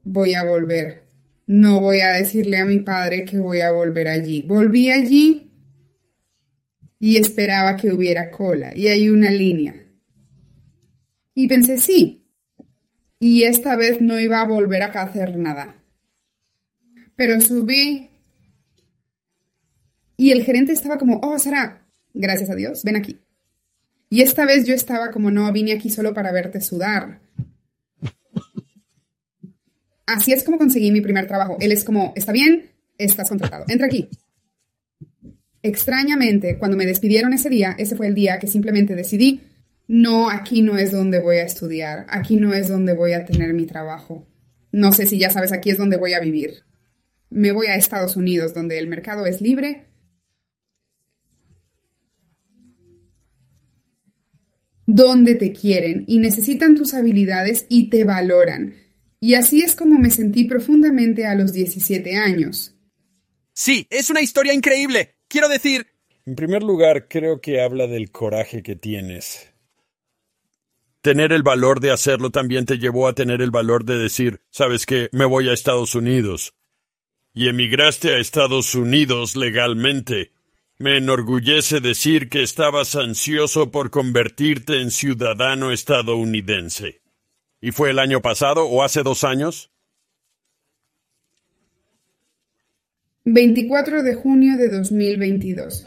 Voy 0.03 0.35
a 0.35 0.45
volver. 0.45 1.05
No 1.47 1.81
voy 1.81 2.01
a 2.01 2.13
decirle 2.13 2.59
a 2.59 2.65
mi 2.65 2.81
padre 2.81 3.25
que 3.25 3.39
voy 3.39 3.61
a 3.61 3.71
volver 3.71 4.09
allí. 4.09 4.43
Volví 4.43 4.91
allí 4.91 5.53
y 6.99 7.19
esperaba 7.19 7.77
que 7.77 7.93
hubiera 7.93 8.31
cola 8.31 8.73
y 8.75 8.89
hay 8.89 9.09
una 9.09 9.31
línea. 9.31 9.75
Y 11.35 11.47
pensé, 11.47 11.79
sí. 11.79 12.27
Y 13.21 13.45
esta 13.45 13.77
vez 13.77 14.01
no 14.01 14.19
iba 14.19 14.41
a 14.41 14.47
volver 14.47 14.83
a 14.83 14.87
hacer 14.87 15.37
nada. 15.37 15.77
Pero 17.15 17.41
subí 17.41 18.11
y 20.17 20.31
el 20.31 20.45
gerente 20.45 20.73
estaba 20.73 20.99
como, 20.99 21.21
oh, 21.23 21.39
Sara, 21.39 21.87
gracias 22.15 22.51
a 22.51 22.55
Dios, 22.55 22.83
ven 22.83 22.97
aquí. 22.97 23.19
Y 24.09 24.23
esta 24.23 24.47
vez 24.47 24.67
yo 24.67 24.75
estaba 24.75 25.11
como, 25.11 25.31
no, 25.31 25.51
vine 25.53 25.73
aquí 25.73 25.91
solo 25.91 26.15
para 26.15 26.33
verte 26.33 26.61
sudar. 26.61 27.21
Así 30.07 30.33
es 30.33 30.45
como 30.45 30.59
conseguí 30.59 30.93
mi 30.93 31.01
primer 31.01 31.27
trabajo. 31.27 31.57
Él 31.61 31.73
es 31.73 31.83
como, 31.83 32.13
está 32.15 32.31
bien, 32.31 32.71
estás 32.97 33.29
contratado, 33.29 33.65
entra 33.69 33.87
aquí. 33.87 34.09
Extrañamente, 35.63 36.59
cuando 36.59 36.77
me 36.77 36.87
despidieron 36.87 37.33
ese 37.33 37.49
día, 37.49 37.75
ese 37.77 37.97
fue 37.97 38.07
el 38.07 38.15
día 38.15 38.39
que 38.39 38.47
simplemente 38.47 38.95
decidí, 38.95 39.41
no, 39.89 40.31
aquí 40.31 40.63
no 40.63 40.79
es 40.79 40.93
donde 40.93 41.21
voy 41.21 41.39
a 41.39 41.45
estudiar, 41.45 42.07
aquí 42.09 42.37
no 42.37 42.55
es 42.55 42.69
donde 42.69 42.95
voy 42.95 43.13
a 43.15 43.25
tener 43.25 43.53
mi 43.53 43.67
trabajo. 43.67 44.27
No 44.71 44.93
sé 44.93 45.07
si 45.07 45.19
ya 45.19 45.31
sabes, 45.31 45.53
aquí 45.53 45.71
es 45.71 45.79
donde 45.79 45.97
voy 45.97 46.13
a 46.13 46.21
vivir. 46.21 46.63
Me 47.31 47.51
voy 47.51 47.67
a 47.67 47.75
Estados 47.75 48.17
Unidos, 48.17 48.55
donde 48.55 48.79
el 48.79 48.87
mercado 48.87 49.27
es 49.27 49.41
libre 49.41 49.87
donde 54.97 55.35
te 55.35 55.53
quieren 55.53 56.05
y 56.09 56.19
necesitan 56.19 56.75
tus 56.75 56.95
habilidades 56.95 57.67
y 57.69 57.91
te 57.91 58.05
valoran. 58.05 58.75
Y 59.21 59.35
así 59.35 59.61
es 59.61 59.75
como 59.75 59.99
me 59.99 60.11
sentí 60.11 60.45
profundamente 60.45 61.27
a 61.27 61.35
los 61.35 61.53
17 61.53 62.17
años. 62.17 62.75
Sí, 63.53 63.87
es 63.91 64.09
una 64.09 64.23
historia 64.23 64.55
increíble. 64.55 65.17
Quiero 65.29 65.51
decir... 65.51 65.87
En 66.25 66.35
primer 66.35 66.63
lugar, 66.63 67.09
creo 67.09 67.43
que 67.43 67.61
habla 67.61 67.87
del 67.87 68.11
coraje 68.11 68.63
que 68.63 68.75
tienes. 68.75 69.53
Tener 71.03 71.31
el 71.31 71.43
valor 71.43 71.81
de 71.81 71.91
hacerlo 71.91 72.31
también 72.31 72.65
te 72.65 72.79
llevó 72.79 73.07
a 73.07 73.15
tener 73.15 73.43
el 73.43 73.51
valor 73.51 73.85
de 73.85 73.99
decir, 73.99 74.41
sabes 74.51 74.87
que 74.87 75.11
me 75.13 75.27
voy 75.27 75.51
a 75.51 75.53
Estados 75.53 75.95
Unidos. 75.95 76.55
Y 77.35 77.49
emigraste 77.49 78.15
a 78.15 78.19
Estados 78.19 78.75
Unidos 78.75 79.37
legalmente. 79.37 80.33
Me 80.79 80.99
enorgullece 80.99 81.81
decir 81.81 82.29
que 82.29 82.43
estabas 82.43 82.97
ansioso 82.97 83.71
por 83.71 83.91
convertirte 83.91 84.83
en 84.83 84.91
ciudadano 84.91 85.73
estadounidense. 85.73 87.01
¿Y 87.63 87.73
fue 87.73 87.91
el 87.91 87.99
año 87.99 88.21
pasado 88.21 88.67
o 88.67 88.83
hace 88.83 89.03
dos 89.03 89.25
años? 89.25 89.71
24 93.25 94.03
de 94.03 94.15
junio 94.15 94.59
de 94.59 94.69
2022. 94.69 95.83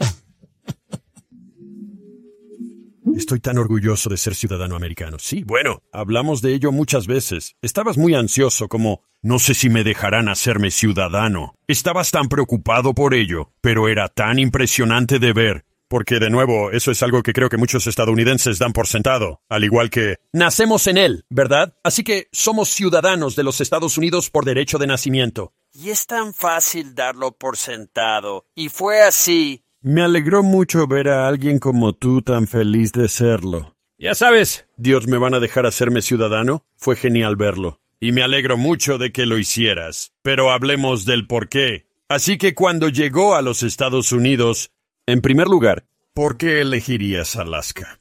Estoy 3.16 3.40
tan 3.40 3.58
orgulloso 3.58 4.08
de 4.08 4.16
ser 4.16 4.34
ciudadano 4.34 4.76
americano. 4.76 5.18
Sí, 5.18 5.42
bueno, 5.44 5.82
hablamos 5.92 6.42
de 6.42 6.54
ello 6.54 6.72
muchas 6.72 7.06
veces. 7.06 7.56
Estabas 7.62 7.98
muy 7.98 8.14
ansioso 8.14 8.68
como, 8.68 9.02
no 9.22 9.38
sé 9.38 9.54
si 9.54 9.68
me 9.68 9.84
dejarán 9.84 10.28
hacerme 10.28 10.70
ciudadano. 10.70 11.54
Estabas 11.66 12.10
tan 12.10 12.28
preocupado 12.28 12.94
por 12.94 13.14
ello, 13.14 13.52
pero 13.60 13.88
era 13.88 14.08
tan 14.08 14.38
impresionante 14.38 15.18
de 15.18 15.32
ver. 15.32 15.64
Porque, 15.88 16.20
de 16.20 16.30
nuevo, 16.30 16.70
eso 16.70 16.92
es 16.92 17.02
algo 17.02 17.22
que 17.22 17.32
creo 17.32 17.48
que 17.48 17.56
muchos 17.56 17.88
estadounidenses 17.88 18.60
dan 18.60 18.72
por 18.72 18.86
sentado, 18.86 19.40
al 19.48 19.64
igual 19.64 19.90
que... 19.90 20.18
Nacemos 20.32 20.86
en 20.86 20.96
él, 20.96 21.24
¿verdad? 21.30 21.74
Así 21.82 22.04
que 22.04 22.28
somos 22.30 22.68
ciudadanos 22.68 23.34
de 23.34 23.42
los 23.42 23.60
Estados 23.60 23.98
Unidos 23.98 24.30
por 24.30 24.44
derecho 24.44 24.78
de 24.78 24.86
nacimiento. 24.86 25.52
Y 25.72 25.90
es 25.90 26.06
tan 26.06 26.32
fácil 26.32 26.94
darlo 26.94 27.32
por 27.32 27.56
sentado. 27.56 28.46
Y 28.54 28.68
fue 28.68 29.02
así. 29.02 29.64
Me 29.82 30.02
alegró 30.02 30.42
mucho 30.42 30.86
ver 30.86 31.08
a 31.08 31.26
alguien 31.26 31.58
como 31.58 31.94
tú 31.94 32.20
tan 32.20 32.46
feliz 32.46 32.92
de 32.92 33.08
serlo. 33.08 33.78
Ya 33.96 34.14
sabes, 34.14 34.66
Dios 34.76 35.06
me 35.06 35.16
van 35.16 35.32
a 35.32 35.40
dejar 35.40 35.64
hacerme 35.64 36.02
ciudadano. 36.02 36.66
Fue 36.76 36.96
genial 36.96 37.36
verlo. 37.36 37.80
Y 37.98 38.12
me 38.12 38.22
alegro 38.22 38.58
mucho 38.58 38.98
de 38.98 39.10
que 39.10 39.24
lo 39.24 39.38
hicieras. 39.38 40.12
Pero 40.20 40.50
hablemos 40.50 41.06
del 41.06 41.26
por 41.26 41.48
qué. 41.48 41.86
Así 42.08 42.36
que 42.36 42.54
cuando 42.54 42.90
llegó 42.90 43.34
a 43.34 43.40
los 43.40 43.62
Estados 43.62 44.12
Unidos, 44.12 44.70
en 45.06 45.22
primer 45.22 45.46
lugar, 45.46 45.86
¿por 46.12 46.36
qué 46.36 46.60
elegirías 46.60 47.36
Alaska? 47.36 48.00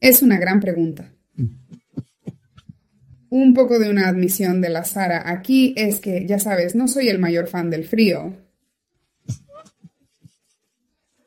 Es 0.00 0.20
una 0.20 0.38
gran 0.38 0.58
pregunta. 0.58 1.12
Un 3.28 3.54
poco 3.54 3.78
de 3.78 3.88
una 3.88 4.08
admisión 4.08 4.60
de 4.60 4.70
la 4.70 4.84
Sara 4.84 5.30
aquí 5.30 5.74
es 5.76 6.00
que, 6.00 6.26
ya 6.26 6.40
sabes, 6.40 6.74
no 6.74 6.88
soy 6.88 7.08
el 7.08 7.20
mayor 7.20 7.46
fan 7.46 7.70
del 7.70 7.84
frío, 7.84 8.34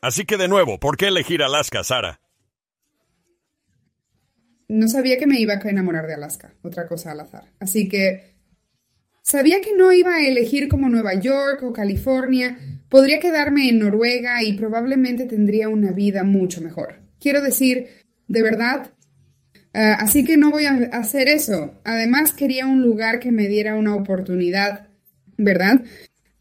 Así 0.02 0.26
que 0.26 0.38
de 0.38 0.48
nuevo, 0.48 0.80
¿por 0.80 0.98
qué 0.98 1.08
elegir 1.08 1.44
Alaska, 1.44 1.84
Sara? 1.84 2.20
No 4.68 4.88
sabía 4.88 5.20
que 5.20 5.28
me 5.28 5.40
iba 5.40 5.54
a 5.54 5.70
enamorar 5.70 6.08
de 6.08 6.16
Alaska, 6.16 6.56
otra 6.64 6.88
cosa 6.88 7.12
al 7.12 7.20
azar. 7.20 7.52
Así 7.60 7.88
que 7.88 8.36
sabía 9.22 9.62
que 9.62 9.76
no 9.76 9.92
iba 9.92 10.16
a 10.16 10.26
elegir 10.26 10.70
como 10.70 10.90
Nueva 10.90 11.14
York 11.14 11.62
o 11.62 11.72
California. 11.72 12.58
Podría 12.90 13.20
quedarme 13.20 13.70
en 13.70 13.80
Noruega 13.80 14.42
y 14.44 14.54
probablemente 14.54 15.26
tendría 15.26 15.70
una 15.70 15.92
vida 15.92 16.24
mucho 16.24 16.62
mejor. 16.62 17.02
Quiero 17.20 17.42
decir, 17.42 17.90
de 18.28 18.42
verdad. 18.42 18.92
Ah, 19.74 19.98
así 20.00 20.26
que 20.26 20.36
no 20.36 20.50
voy 20.50 20.66
a 20.66 20.90
hacer 20.94 21.28
eso. 21.28 21.80
Además, 21.84 22.34
quería 22.34 22.66
un 22.66 22.82
lugar 22.82 23.20
que 23.20 23.32
me 23.32 23.48
diera 23.48 23.76
una 23.76 23.96
oportunidad, 23.96 24.88
¿verdad? 25.38 25.84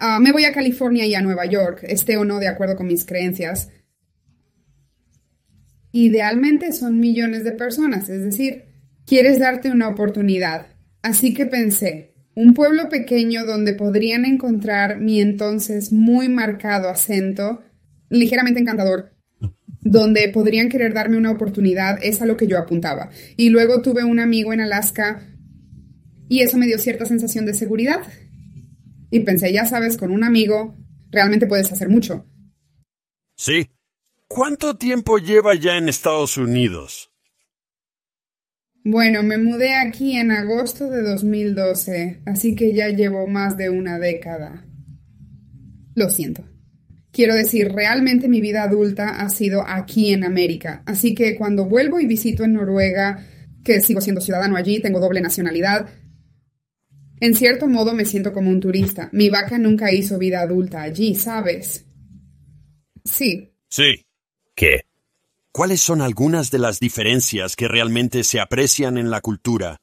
Ah, 0.03 0.19
me 0.19 0.33
voy 0.33 0.47
a 0.47 0.53
California 0.53 1.05
y 1.05 1.15
a 1.15 1.21
Nueva 1.21 1.45
York, 1.45 1.81
esté 1.83 2.17
o 2.17 2.25
no 2.25 2.39
de 2.39 2.49
acuerdo 2.49 2.75
con 2.75 2.87
mis 2.87 3.05
creencias. 3.05 3.69
Idealmente 5.93 6.73
son 6.73 6.99
millones 6.99 7.45
de 7.45 7.53
personas, 7.53 8.09
es 8.09 8.25
decir, 8.25 8.65
quieres 9.05 9.39
darte 9.39 9.71
una 9.71 9.89
oportunidad. 9.89 10.69
Así 11.03 11.35
que 11.35 11.45
pensé, 11.45 12.15
un 12.35 12.55
pueblo 12.55 12.89
pequeño 12.89 13.45
donde 13.45 13.75
podrían 13.75 14.25
encontrar 14.25 14.99
mi 14.99 15.21
entonces 15.21 15.93
muy 15.93 16.31
marcado 16.31 16.89
acento, 16.89 17.63
ligeramente 18.09 18.61
encantador, 18.61 19.13
donde 19.83 20.31
podrían 20.31 20.71
querer 20.71 20.95
darme 20.95 21.19
una 21.19 21.31
oportunidad, 21.31 21.99
es 22.03 22.23
a 22.23 22.27
lo 22.27 22.39
que 22.39 22.47
yo 22.47 22.57
apuntaba. 22.57 23.11
Y 23.37 23.51
luego 23.51 23.83
tuve 23.83 24.05
un 24.05 24.19
amigo 24.19 24.55
en 24.55 24.61
Alaska 24.61 25.27
y 26.27 26.41
eso 26.41 26.57
me 26.57 26.67
dio 26.67 26.79
cierta 26.79 27.05
sensación 27.05 27.45
de 27.45 27.53
seguridad. 27.53 28.01
Y 29.11 29.21
pensé, 29.21 29.53
ya 29.53 29.67
sabes, 29.67 29.97
con 29.97 30.11
un 30.11 30.25
amigo 30.25 30.77
realmente 31.11 31.47
puedes 31.47 31.71
hacer 31.73 31.89
mucho. 31.89 32.27
Sí. 33.37 33.71
¿Cuánto 34.29 34.77
tiempo 34.77 35.19
lleva 35.19 35.55
ya 35.55 35.77
en 35.77 35.89
Estados 35.89 36.37
Unidos? 36.37 37.11
Bueno, 38.85 39.23
me 39.23 39.37
mudé 39.37 39.75
aquí 39.75 40.17
en 40.17 40.31
agosto 40.31 40.89
de 40.89 41.03
2012, 41.03 42.23
así 42.25 42.55
que 42.55 42.73
ya 42.73 42.89
llevo 42.89 43.27
más 43.27 43.57
de 43.57 43.69
una 43.69 43.99
década. 43.99 44.65
Lo 45.95 46.09
siento. 46.09 46.49
Quiero 47.13 47.35
decir, 47.35 47.73
realmente 47.73 48.29
mi 48.29 48.41
vida 48.41 48.63
adulta 48.63 49.21
ha 49.21 49.29
sido 49.29 49.65
aquí 49.67 50.13
en 50.15 50.25
América, 50.25 50.83
así 50.87 51.15
que 51.15 51.37
cuando 51.37 51.67
vuelvo 51.67 52.01
y 52.01 52.07
visito 52.07 52.45
en 52.45 52.55
Noruega, 52.55 53.27
que 53.65 53.81
sigo 53.81 54.01
siendo 54.01 54.21
ciudadano 54.21 54.57
allí, 54.57 54.81
tengo 54.81 55.01
doble 55.01 55.21
nacionalidad. 55.21 55.89
En 57.21 57.35
cierto 57.35 57.69
modo 57.69 57.93
me 57.93 58.07
siento 58.07 58.33
como 58.33 58.51
un 58.51 58.61
turista. 58.61 59.11
Mi 59.13 59.29
vaca 59.29 59.59
nunca 59.59 59.93
hizo 59.93 60.19
vida 60.19 60.41
adulta 60.41 60.83
allí, 60.83 61.15
¿sabes? 61.15 61.85
Sí. 63.05 63.53
Sí. 63.69 64.07
¿Qué? 64.55 64.87
¿Cuáles 65.53 65.81
son 65.81 66.01
algunas 66.01 66.51
de 66.51 66.59
las 66.59 66.81
diferencias 66.81 67.57
que 67.57 67.69
realmente 67.69 68.25
se 68.25 68.41
aprecian 68.41 68.97
en 68.97 69.11
la 69.11 69.21
cultura? 69.21 69.77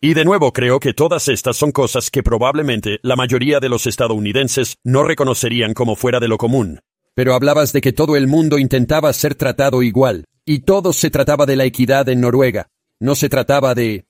Y 0.00 0.14
de 0.14 0.24
nuevo 0.24 0.52
creo 0.52 0.80
que 0.80 0.94
todas 0.94 1.28
estas 1.28 1.56
son 1.56 1.70
cosas 1.70 2.10
que 2.10 2.24
probablemente 2.24 2.98
la 3.02 3.14
mayoría 3.14 3.60
de 3.60 3.68
los 3.68 3.86
estadounidenses 3.86 4.76
no 4.82 5.04
reconocerían 5.04 5.74
como 5.74 5.94
fuera 5.94 6.18
de 6.18 6.26
lo 6.26 6.38
común. 6.38 6.80
Pero 7.14 7.34
hablabas 7.34 7.72
de 7.72 7.80
que 7.80 7.92
todo 7.92 8.16
el 8.16 8.26
mundo 8.26 8.58
intentaba 8.58 9.12
ser 9.12 9.36
tratado 9.36 9.82
igual, 9.82 10.24
y 10.44 10.60
todo 10.60 10.92
se 10.92 11.10
trataba 11.10 11.46
de 11.46 11.54
la 11.54 11.66
equidad 11.66 12.08
en 12.08 12.20
Noruega. 12.20 12.68
No 12.98 13.14
se 13.14 13.28
trataba 13.28 13.76
de... 13.76 14.06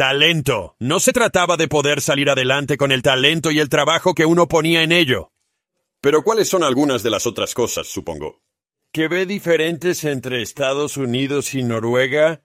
Talento. 0.00 0.76
No 0.80 0.98
se 0.98 1.12
trataba 1.12 1.58
de 1.58 1.68
poder 1.68 2.00
salir 2.00 2.30
adelante 2.30 2.78
con 2.78 2.90
el 2.90 3.02
talento 3.02 3.50
y 3.50 3.58
el 3.58 3.68
trabajo 3.68 4.14
que 4.14 4.24
uno 4.24 4.48
ponía 4.48 4.82
en 4.82 4.92
ello. 4.92 5.30
Pero 6.00 6.24
¿cuáles 6.24 6.48
son 6.48 6.62
algunas 6.62 7.02
de 7.02 7.10
las 7.10 7.26
otras 7.26 7.52
cosas, 7.52 7.86
supongo? 7.86 8.40
¿Que 8.92 9.08
ve 9.08 9.26
diferentes 9.26 10.04
entre 10.04 10.40
Estados 10.40 10.96
Unidos 10.96 11.54
y 11.54 11.64
Noruega? 11.64 12.42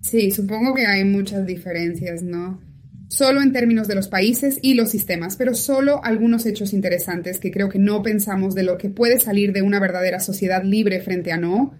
Sí, 0.00 0.30
supongo 0.30 0.72
que 0.72 0.86
hay 0.86 1.02
muchas 1.02 1.44
diferencias, 1.44 2.22
¿no? 2.22 2.62
Solo 3.08 3.42
en 3.42 3.52
términos 3.52 3.88
de 3.88 3.96
los 3.96 4.06
países 4.06 4.60
y 4.62 4.74
los 4.74 4.90
sistemas, 4.90 5.34
pero 5.34 5.52
solo 5.52 6.00
algunos 6.04 6.46
hechos 6.46 6.74
interesantes 6.74 7.40
que 7.40 7.50
creo 7.50 7.68
que 7.68 7.80
no 7.80 8.04
pensamos 8.04 8.54
de 8.54 8.62
lo 8.62 8.78
que 8.78 8.88
puede 8.88 9.18
salir 9.18 9.52
de 9.52 9.62
una 9.62 9.80
verdadera 9.80 10.20
sociedad 10.20 10.62
libre 10.62 11.00
frente 11.00 11.32
a 11.32 11.38
no. 11.38 11.74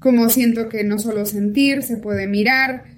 Como 0.00 0.28
siento 0.28 0.68
que 0.68 0.84
no 0.84 0.98
solo 0.98 1.24
sentir, 1.24 1.82
se 1.82 1.96
puede 1.96 2.26
mirar. 2.26 2.95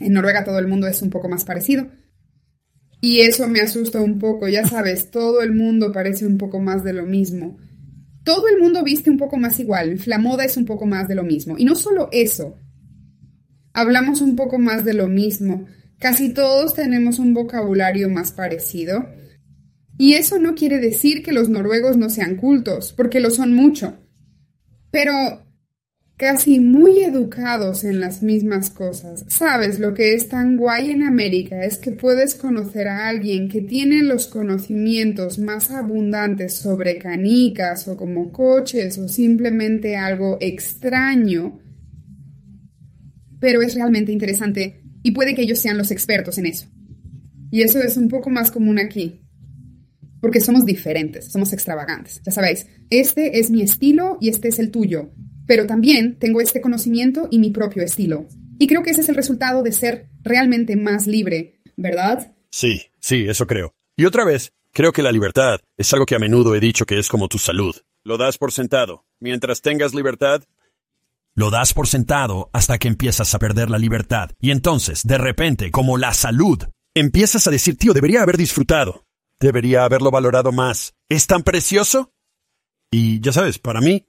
En 0.00 0.12
Noruega 0.12 0.44
todo 0.44 0.58
el 0.58 0.68
mundo 0.68 0.86
es 0.86 1.02
un 1.02 1.10
poco 1.10 1.28
más 1.28 1.44
parecido. 1.44 1.88
Y 3.00 3.20
eso 3.20 3.48
me 3.48 3.60
asusta 3.60 4.00
un 4.00 4.18
poco, 4.18 4.46
ya 4.46 4.64
sabes, 4.64 5.10
todo 5.10 5.42
el 5.42 5.52
mundo 5.52 5.90
parece 5.90 6.24
un 6.24 6.38
poco 6.38 6.60
más 6.60 6.84
de 6.84 6.92
lo 6.92 7.04
mismo. 7.04 7.58
Todo 8.24 8.46
el 8.46 8.60
mundo 8.60 8.84
viste 8.84 9.10
un 9.10 9.18
poco 9.18 9.36
más 9.36 9.58
igual, 9.58 9.98
la 10.06 10.18
moda 10.18 10.44
es 10.44 10.56
un 10.56 10.66
poco 10.66 10.86
más 10.86 11.08
de 11.08 11.16
lo 11.16 11.24
mismo. 11.24 11.56
Y 11.58 11.64
no 11.64 11.74
solo 11.74 12.08
eso, 12.12 12.56
hablamos 13.72 14.20
un 14.20 14.36
poco 14.36 14.58
más 14.60 14.84
de 14.84 14.94
lo 14.94 15.08
mismo. 15.08 15.66
Casi 15.98 16.32
todos 16.32 16.74
tenemos 16.74 17.18
un 17.18 17.34
vocabulario 17.34 18.08
más 18.08 18.30
parecido. 18.30 19.08
Y 19.98 20.14
eso 20.14 20.38
no 20.38 20.54
quiere 20.54 20.78
decir 20.78 21.22
que 21.22 21.32
los 21.32 21.48
noruegos 21.48 21.96
no 21.96 22.08
sean 22.08 22.36
cultos, 22.36 22.92
porque 22.92 23.20
lo 23.20 23.30
son 23.30 23.52
mucho. 23.54 23.98
Pero 24.90 25.41
casi 26.22 26.60
muy 26.60 27.02
educados 27.02 27.82
en 27.82 27.98
las 27.98 28.22
mismas 28.22 28.70
cosas. 28.70 29.24
Sabes, 29.26 29.80
lo 29.80 29.92
que 29.92 30.14
es 30.14 30.28
tan 30.28 30.56
guay 30.56 30.92
en 30.92 31.02
América 31.02 31.64
es 31.64 31.78
que 31.78 31.90
puedes 31.90 32.36
conocer 32.36 32.86
a 32.86 33.08
alguien 33.08 33.48
que 33.48 33.60
tiene 33.60 34.04
los 34.04 34.28
conocimientos 34.28 35.40
más 35.40 35.72
abundantes 35.72 36.54
sobre 36.54 36.98
canicas 36.98 37.88
o 37.88 37.96
como 37.96 38.30
coches 38.30 38.98
o 38.98 39.08
simplemente 39.08 39.96
algo 39.96 40.38
extraño 40.40 41.58
pero 43.40 43.60
es 43.60 43.74
realmente 43.74 44.12
interesante 44.12 44.84
y 45.02 45.10
puede 45.10 45.34
que 45.34 45.42
ellos 45.42 45.58
sean 45.58 45.76
los 45.76 45.90
expertos 45.90 46.38
en 46.38 46.46
eso. 46.46 46.68
Y 47.50 47.62
eso 47.62 47.80
es 47.80 47.96
un 47.96 48.06
poco 48.06 48.30
más 48.30 48.52
común 48.52 48.78
aquí, 48.78 49.26
porque 50.20 50.40
somos 50.40 50.64
diferentes, 50.64 51.32
somos 51.32 51.52
extravagantes. 51.52 52.22
Ya 52.24 52.30
sabéis, 52.30 52.68
este 52.90 53.40
es 53.40 53.50
mi 53.50 53.62
estilo 53.62 54.18
y 54.20 54.28
este 54.28 54.46
es 54.46 54.60
el 54.60 54.70
tuyo, 54.70 55.10
pero 55.46 55.66
también 55.66 56.18
tengo 56.18 56.40
este 56.40 56.60
conocimiento 56.60 57.28
y 57.30 57.38
mi 57.38 57.50
propio 57.50 57.82
estilo. 57.82 58.26
Y 58.58 58.66
creo 58.66 58.82
que 58.82 58.90
ese 58.90 59.00
es 59.00 59.08
el 59.08 59.16
resultado 59.16 59.62
de 59.62 59.72
ser 59.72 60.08
realmente 60.22 60.76
más 60.76 61.06
libre, 61.06 61.60
¿verdad? 61.76 62.32
Sí, 62.50 62.82
sí, 63.00 63.26
eso 63.28 63.46
creo. 63.46 63.74
Y 63.96 64.04
otra 64.04 64.24
vez, 64.24 64.52
creo 64.72 64.92
que 64.92 65.02
la 65.02 65.12
libertad 65.12 65.60
es 65.76 65.92
algo 65.92 66.06
que 66.06 66.14
a 66.14 66.20
menudo 66.20 66.54
he 66.54 66.60
dicho 66.60 66.86
que 66.86 66.98
es 66.98 67.08
como 67.08 67.28
tu 67.28 67.38
salud. 67.38 67.74
Lo 68.04 68.18
das 68.18 68.38
por 68.38 68.52
sentado. 68.52 69.04
Mientras 69.20 69.62
tengas 69.62 69.94
libertad, 69.94 70.42
lo 71.34 71.50
das 71.50 71.72
por 71.72 71.88
sentado 71.88 72.50
hasta 72.52 72.78
que 72.78 72.88
empiezas 72.88 73.34
a 73.34 73.38
perder 73.38 73.70
la 73.70 73.78
libertad. 73.78 74.30
Y 74.40 74.50
entonces, 74.50 75.06
de 75.06 75.18
repente, 75.18 75.70
como 75.70 75.96
la 75.96 76.12
salud, 76.12 76.62
empiezas 76.94 77.46
a 77.46 77.50
decir, 77.50 77.76
tío, 77.76 77.94
debería 77.94 78.22
haber 78.22 78.36
disfrutado. 78.36 79.06
Debería 79.40 79.84
haberlo 79.84 80.10
valorado 80.10 80.52
más. 80.52 80.94
¿Es 81.08 81.26
tan 81.26 81.42
precioso? 81.42 82.12
Y 82.90 83.20
ya 83.20 83.32
sabes, 83.32 83.58
para 83.58 83.80
mí, 83.80 84.04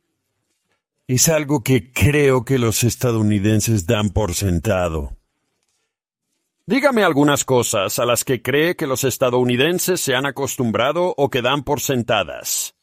es 1.08 1.30
algo 1.30 1.64
que 1.64 1.92
creo 1.92 2.46
que 2.46 2.58
los 2.58 2.84
estadounidenses 2.84 3.86
dan 3.86 4.10
por 4.10 4.34
sentado. 4.34 5.18
Dígame 6.66 7.04
algunas 7.04 7.44
cosas 7.44 8.00
a 8.00 8.06
las 8.06 8.24
que 8.24 8.42
cree 8.42 8.76
que 8.76 8.88
los 8.88 9.04
estadounidenses 9.04 10.00
se 10.00 10.16
han 10.16 10.26
acostumbrado 10.26 11.14
o 11.18 11.30
que 11.30 11.42
dan 11.42 11.64
por 11.64 11.82
sentadas. 11.82 12.74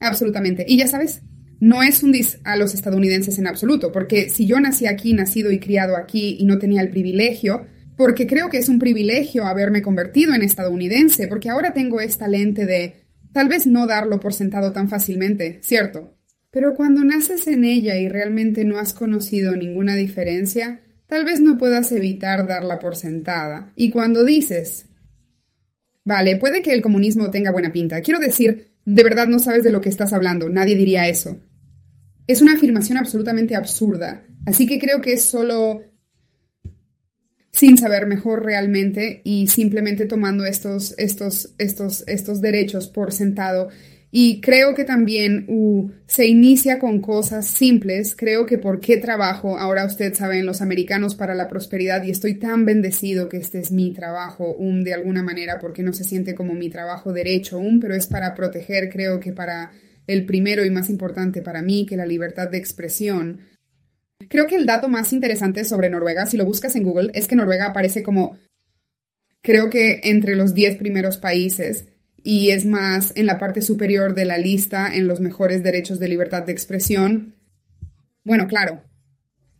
Absolutamente. 0.00 0.64
Y 0.66 0.78
ya 0.78 0.88
sabes, 0.88 1.22
no 1.60 1.84
es 1.84 2.02
un 2.02 2.10
dis 2.10 2.40
a 2.42 2.56
los 2.56 2.74
estadounidenses 2.74 3.38
en 3.38 3.46
absoluto, 3.46 3.92
porque 3.92 4.28
si 4.28 4.46
yo 4.46 4.58
nací 4.58 4.86
aquí, 4.86 5.12
nacido 5.12 5.52
y 5.52 5.60
criado 5.60 5.96
aquí 5.96 6.36
y 6.40 6.46
no 6.46 6.58
tenía 6.58 6.82
el 6.82 6.90
privilegio, 6.90 7.64
porque 7.96 8.26
creo 8.26 8.48
que 8.48 8.58
es 8.58 8.68
un 8.68 8.80
privilegio 8.80 9.44
haberme 9.44 9.82
convertido 9.82 10.34
en 10.34 10.42
estadounidense, 10.42 11.28
porque 11.28 11.48
ahora 11.48 11.72
tengo 11.72 12.00
esta 12.00 12.26
lente 12.26 12.66
de 12.66 13.04
tal 13.32 13.48
vez 13.48 13.68
no 13.68 13.86
darlo 13.86 14.18
por 14.18 14.32
sentado 14.32 14.72
tan 14.72 14.88
fácilmente, 14.88 15.60
¿cierto? 15.62 16.16
Pero 16.50 16.74
cuando 16.74 17.04
naces 17.04 17.46
en 17.46 17.64
ella 17.64 17.96
y 17.96 18.08
realmente 18.08 18.64
no 18.64 18.78
has 18.78 18.92
conocido 18.92 19.54
ninguna 19.54 19.94
diferencia, 19.94 20.80
tal 21.06 21.24
vez 21.24 21.40
no 21.40 21.58
puedas 21.58 21.92
evitar 21.92 22.46
darla 22.46 22.78
por 22.78 22.96
sentada. 22.96 23.72
Y 23.76 23.90
cuando 23.90 24.24
dices, 24.24 24.86
vale, 26.04 26.36
puede 26.36 26.62
que 26.62 26.72
el 26.72 26.82
comunismo 26.82 27.30
tenga 27.30 27.52
buena 27.52 27.72
pinta, 27.72 28.00
quiero 28.00 28.18
decir, 28.18 28.72
de 28.84 29.04
verdad 29.04 29.28
no 29.28 29.38
sabes 29.38 29.62
de 29.62 29.70
lo 29.70 29.80
que 29.80 29.88
estás 29.88 30.12
hablando, 30.12 30.48
nadie 30.48 30.74
diría 30.74 31.08
eso. 31.08 31.40
Es 32.26 32.42
una 32.42 32.54
afirmación 32.54 32.98
absolutamente 32.98 33.54
absurda. 33.54 34.24
Así 34.46 34.66
que 34.66 34.78
creo 34.78 35.00
que 35.00 35.14
es 35.14 35.22
solo 35.22 35.82
sin 37.52 37.76
saber 37.76 38.06
mejor 38.06 38.44
realmente 38.44 39.20
y 39.24 39.48
simplemente 39.48 40.06
tomando 40.06 40.44
estos, 40.46 40.94
estos, 40.98 41.54
estos, 41.58 42.04
estos 42.06 42.40
derechos 42.40 42.88
por 42.88 43.12
sentado. 43.12 43.68
Y 44.12 44.40
creo 44.40 44.74
que 44.74 44.84
también 44.84 45.44
uh, 45.48 45.88
se 46.06 46.26
inicia 46.26 46.80
con 46.80 47.00
cosas 47.00 47.46
simples. 47.46 48.16
Creo 48.16 48.44
que 48.44 48.58
por 48.58 48.80
qué 48.80 48.96
trabajo, 48.96 49.56
ahora 49.56 49.86
usted 49.86 50.14
sabe, 50.14 50.40
en 50.40 50.46
los 50.46 50.60
americanos 50.60 51.14
para 51.14 51.36
la 51.36 51.46
prosperidad 51.46 52.02
y 52.02 52.10
estoy 52.10 52.34
tan 52.34 52.64
bendecido 52.64 53.28
que 53.28 53.36
este 53.36 53.60
es 53.60 53.70
mi 53.70 53.92
trabajo, 53.92 54.56
um, 54.56 54.82
de 54.82 54.94
alguna 54.94 55.22
manera, 55.22 55.60
porque 55.60 55.84
no 55.84 55.92
se 55.92 56.02
siente 56.02 56.34
como 56.34 56.54
mi 56.54 56.70
trabajo 56.70 57.12
derecho, 57.12 57.58
um, 57.58 57.78
pero 57.78 57.94
es 57.94 58.08
para 58.08 58.34
proteger, 58.34 58.90
creo 58.90 59.20
que 59.20 59.32
para 59.32 59.70
el 60.08 60.26
primero 60.26 60.64
y 60.64 60.70
más 60.70 60.90
importante 60.90 61.40
para 61.40 61.62
mí, 61.62 61.86
que 61.86 61.96
la 61.96 62.06
libertad 62.06 62.48
de 62.48 62.58
expresión. 62.58 63.42
Creo 64.28 64.48
que 64.48 64.56
el 64.56 64.66
dato 64.66 64.88
más 64.88 65.12
interesante 65.12 65.64
sobre 65.64 65.88
Noruega, 65.88 66.26
si 66.26 66.36
lo 66.36 66.44
buscas 66.44 66.74
en 66.74 66.82
Google, 66.82 67.12
es 67.14 67.28
que 67.28 67.36
Noruega 67.36 67.66
aparece 67.66 68.02
como, 68.02 68.36
creo 69.40 69.70
que 69.70 70.00
entre 70.02 70.34
los 70.34 70.52
10 70.52 70.78
primeros 70.78 71.16
países 71.16 71.86
y 72.22 72.50
es 72.50 72.66
más 72.66 73.12
en 73.16 73.26
la 73.26 73.38
parte 73.38 73.62
superior 73.62 74.14
de 74.14 74.24
la 74.24 74.38
lista 74.38 74.94
en 74.94 75.06
los 75.06 75.20
mejores 75.20 75.62
derechos 75.62 75.98
de 75.98 76.08
libertad 76.08 76.44
de 76.44 76.52
expresión. 76.52 77.34
Bueno, 78.24 78.46
claro, 78.46 78.82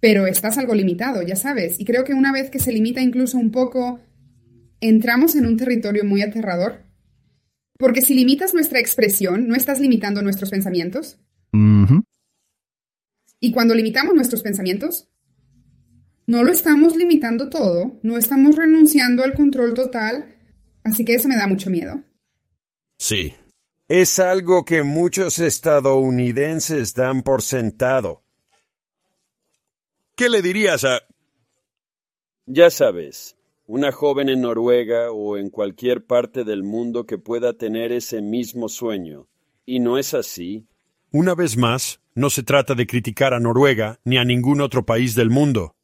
pero 0.00 0.26
estás 0.26 0.58
algo 0.58 0.74
limitado, 0.74 1.22
ya 1.22 1.36
sabes, 1.36 1.78
y 1.78 1.84
creo 1.84 2.04
que 2.04 2.14
una 2.14 2.32
vez 2.32 2.50
que 2.50 2.58
se 2.58 2.72
limita 2.72 3.00
incluso 3.00 3.38
un 3.38 3.50
poco, 3.50 4.00
entramos 4.80 5.34
en 5.36 5.46
un 5.46 5.56
territorio 5.56 6.04
muy 6.04 6.22
aterrador 6.22 6.90
porque 7.80 8.02
si 8.02 8.12
limitas 8.12 8.52
nuestra 8.52 8.78
expresión, 8.78 9.48
no 9.48 9.56
estás 9.56 9.80
limitando 9.80 10.20
nuestros 10.20 10.50
pensamientos. 10.50 11.18
Y 13.40 13.52
cuando 13.52 13.74
limitamos 13.74 14.14
nuestros 14.14 14.42
pensamientos, 14.42 15.08
no 16.26 16.44
lo 16.44 16.52
estamos 16.52 16.94
limitando 16.94 17.48
todo, 17.48 17.98
no 18.02 18.18
estamos 18.18 18.56
renunciando 18.56 19.24
al 19.24 19.32
control 19.32 19.72
total, 19.72 20.36
así 20.84 21.06
que 21.06 21.14
eso 21.14 21.26
me 21.26 21.36
da 21.36 21.46
mucho 21.46 21.70
miedo. 21.70 22.04
Sí. 23.00 23.34
Es 23.88 24.18
algo 24.18 24.66
que 24.66 24.82
muchos 24.82 25.38
estadounidenses 25.38 26.92
dan 26.92 27.22
por 27.22 27.40
sentado. 27.40 28.22
¿Qué 30.14 30.28
le 30.28 30.42
dirías 30.42 30.84
a... 30.84 31.00
Ya 32.44 32.68
sabes, 32.68 33.38
una 33.64 33.90
joven 33.90 34.28
en 34.28 34.42
Noruega 34.42 35.12
o 35.12 35.38
en 35.38 35.48
cualquier 35.48 36.04
parte 36.04 36.44
del 36.44 36.62
mundo 36.62 37.06
que 37.06 37.16
pueda 37.16 37.54
tener 37.54 37.90
ese 37.90 38.20
mismo 38.20 38.68
sueño. 38.68 39.28
¿Y 39.64 39.80
no 39.80 39.96
es 39.96 40.12
así? 40.12 40.66
Una 41.10 41.34
vez 41.34 41.56
más, 41.56 42.00
no 42.14 42.28
se 42.28 42.42
trata 42.42 42.74
de 42.74 42.86
criticar 42.86 43.32
a 43.32 43.40
Noruega 43.40 43.98
ni 44.04 44.18
a 44.18 44.26
ningún 44.26 44.60
otro 44.60 44.84
país 44.84 45.14
del 45.14 45.30
mundo. 45.30 45.74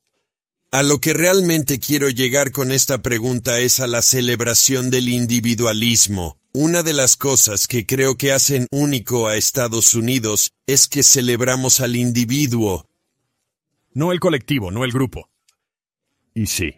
A 0.70 0.82
lo 0.82 0.98
que 0.98 1.14
realmente 1.14 1.80
quiero 1.80 2.10
llegar 2.10 2.52
con 2.52 2.72
esta 2.72 3.00
pregunta 3.00 3.58
es 3.58 3.80
a 3.80 3.86
la 3.86 4.02
celebración 4.02 4.90
del 4.90 5.08
individualismo. 5.08 6.38
Una 6.58 6.82
de 6.82 6.94
las 6.94 7.18
cosas 7.18 7.68
que 7.68 7.84
creo 7.84 8.16
que 8.16 8.32
hacen 8.32 8.66
único 8.70 9.28
a 9.28 9.36
Estados 9.36 9.94
Unidos 9.94 10.52
es 10.66 10.88
que 10.88 11.02
celebramos 11.02 11.80
al 11.80 11.96
individuo. 11.96 12.88
no 13.92 14.10
el 14.10 14.20
colectivo, 14.20 14.70
no 14.70 14.82
el 14.82 14.90
grupo. 14.90 15.28
Y 16.32 16.46
sí. 16.46 16.74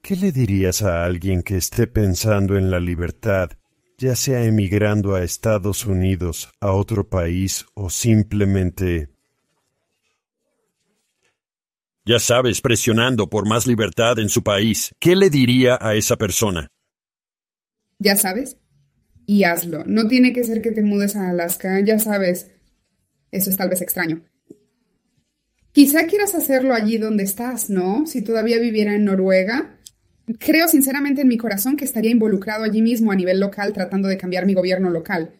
¿Qué 0.00 0.14
le 0.14 0.30
dirías 0.30 0.82
a 0.82 1.04
alguien 1.04 1.42
que 1.42 1.56
esté 1.56 1.88
pensando 1.88 2.56
en 2.56 2.70
la 2.70 2.78
libertad, 2.78 3.50
ya 3.98 4.14
sea 4.14 4.44
emigrando 4.44 5.16
a 5.16 5.24
Estados 5.24 5.84
Unidos, 5.84 6.48
a 6.60 6.70
otro 6.70 7.08
país 7.08 7.66
o 7.74 7.90
simplemente... 7.90 9.10
Ya 12.04 12.20
sabes, 12.20 12.60
presionando 12.60 13.28
por 13.28 13.48
más 13.48 13.66
libertad 13.66 14.20
en 14.20 14.28
su 14.28 14.44
país, 14.44 14.94
¿qué 15.00 15.16
le 15.16 15.28
diría 15.28 15.76
a 15.80 15.96
esa 15.96 16.14
persona? 16.14 16.70
Ya 18.00 18.16
sabes, 18.16 18.56
y 19.26 19.44
hazlo. 19.44 19.84
No 19.86 20.08
tiene 20.08 20.32
que 20.32 20.42
ser 20.42 20.62
que 20.62 20.72
te 20.72 20.82
mudes 20.82 21.14
a 21.14 21.30
Alaska, 21.30 21.78
ya 21.78 22.00
sabes. 22.00 22.50
Eso 23.30 23.50
es 23.50 23.56
tal 23.56 23.68
vez 23.68 23.80
extraño. 23.80 24.24
Quizá 25.70 26.06
quieras 26.08 26.34
hacerlo 26.34 26.74
allí 26.74 26.98
donde 26.98 27.22
estás, 27.22 27.70
¿no? 27.70 28.04
Si 28.08 28.22
todavía 28.22 28.58
viviera 28.58 28.92
en 28.94 29.04
Noruega, 29.04 29.78
Creo 30.38 30.68
sinceramente 30.68 31.22
en 31.22 31.28
mi 31.28 31.36
corazón 31.36 31.76
que 31.76 31.84
estaría 31.84 32.10
involucrado 32.10 32.64
allí 32.64 32.82
mismo 32.82 33.10
a 33.10 33.16
nivel 33.16 33.40
local 33.40 33.72
tratando 33.72 34.08
de 34.08 34.16
cambiar 34.16 34.46
mi 34.46 34.54
gobierno 34.54 34.90
local. 34.90 35.32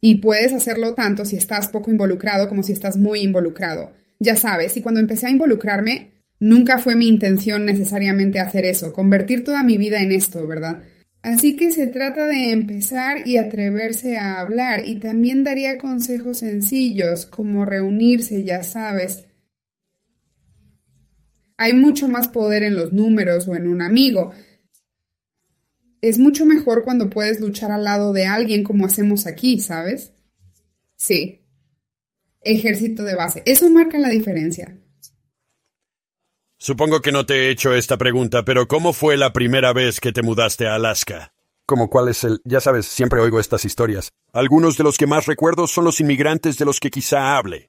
Y 0.00 0.16
puedes 0.16 0.52
hacerlo 0.52 0.94
tanto 0.94 1.24
si 1.24 1.36
estás 1.36 1.68
poco 1.68 1.90
involucrado 1.90 2.48
como 2.48 2.62
si 2.62 2.72
estás 2.72 2.96
muy 2.96 3.20
involucrado. 3.20 3.92
Ya 4.18 4.36
sabes, 4.36 4.76
y 4.76 4.82
cuando 4.82 5.00
empecé 5.00 5.26
a 5.26 5.30
involucrarme, 5.30 6.12
nunca 6.38 6.78
fue 6.78 6.96
mi 6.96 7.08
intención 7.08 7.64
necesariamente 7.64 8.40
hacer 8.40 8.66
eso, 8.66 8.92
convertir 8.92 9.42
toda 9.42 9.62
mi 9.62 9.78
vida 9.78 10.02
en 10.02 10.12
esto, 10.12 10.46
¿verdad? 10.46 10.82
Así 11.26 11.56
que 11.56 11.72
se 11.72 11.88
trata 11.88 12.26
de 12.26 12.52
empezar 12.52 13.26
y 13.26 13.36
atreverse 13.36 14.16
a 14.16 14.38
hablar 14.38 14.86
y 14.86 15.00
también 15.00 15.42
daría 15.42 15.76
consejos 15.76 16.38
sencillos 16.38 17.26
como 17.26 17.64
reunirse, 17.64 18.44
ya 18.44 18.62
sabes, 18.62 19.24
hay 21.56 21.72
mucho 21.72 22.06
más 22.06 22.28
poder 22.28 22.62
en 22.62 22.76
los 22.76 22.92
números 22.92 23.48
o 23.48 23.56
en 23.56 23.66
un 23.66 23.82
amigo. 23.82 24.34
Es 26.00 26.20
mucho 26.20 26.46
mejor 26.46 26.84
cuando 26.84 27.10
puedes 27.10 27.40
luchar 27.40 27.72
al 27.72 27.82
lado 27.82 28.12
de 28.12 28.26
alguien 28.26 28.62
como 28.62 28.86
hacemos 28.86 29.26
aquí, 29.26 29.58
¿sabes? 29.58 30.12
Sí. 30.94 31.44
Ejército 32.40 33.02
de 33.02 33.16
base. 33.16 33.42
Eso 33.46 33.68
marca 33.68 33.98
la 33.98 34.10
diferencia. 34.10 34.78
Supongo 36.58 37.02
que 37.02 37.12
no 37.12 37.26
te 37.26 37.34
he 37.34 37.50
hecho 37.50 37.74
esta 37.74 37.98
pregunta, 37.98 38.44
pero 38.44 38.66
¿cómo 38.66 38.94
fue 38.94 39.18
la 39.18 39.32
primera 39.34 39.74
vez 39.74 40.00
que 40.00 40.12
te 40.12 40.22
mudaste 40.22 40.66
a 40.66 40.76
Alaska? 40.76 41.34
Como 41.66 41.90
cuál 41.90 42.08
es 42.08 42.24
el... 42.24 42.40
Ya 42.44 42.60
sabes, 42.60 42.86
siempre 42.86 43.20
oigo 43.20 43.38
estas 43.38 43.66
historias. 43.66 44.10
Algunos 44.32 44.78
de 44.78 44.84
los 44.84 44.96
que 44.96 45.06
más 45.06 45.26
recuerdo 45.26 45.66
son 45.66 45.84
los 45.84 46.00
inmigrantes 46.00 46.56
de 46.56 46.64
los 46.64 46.80
que 46.80 46.90
quizá 46.90 47.36
hable. 47.36 47.68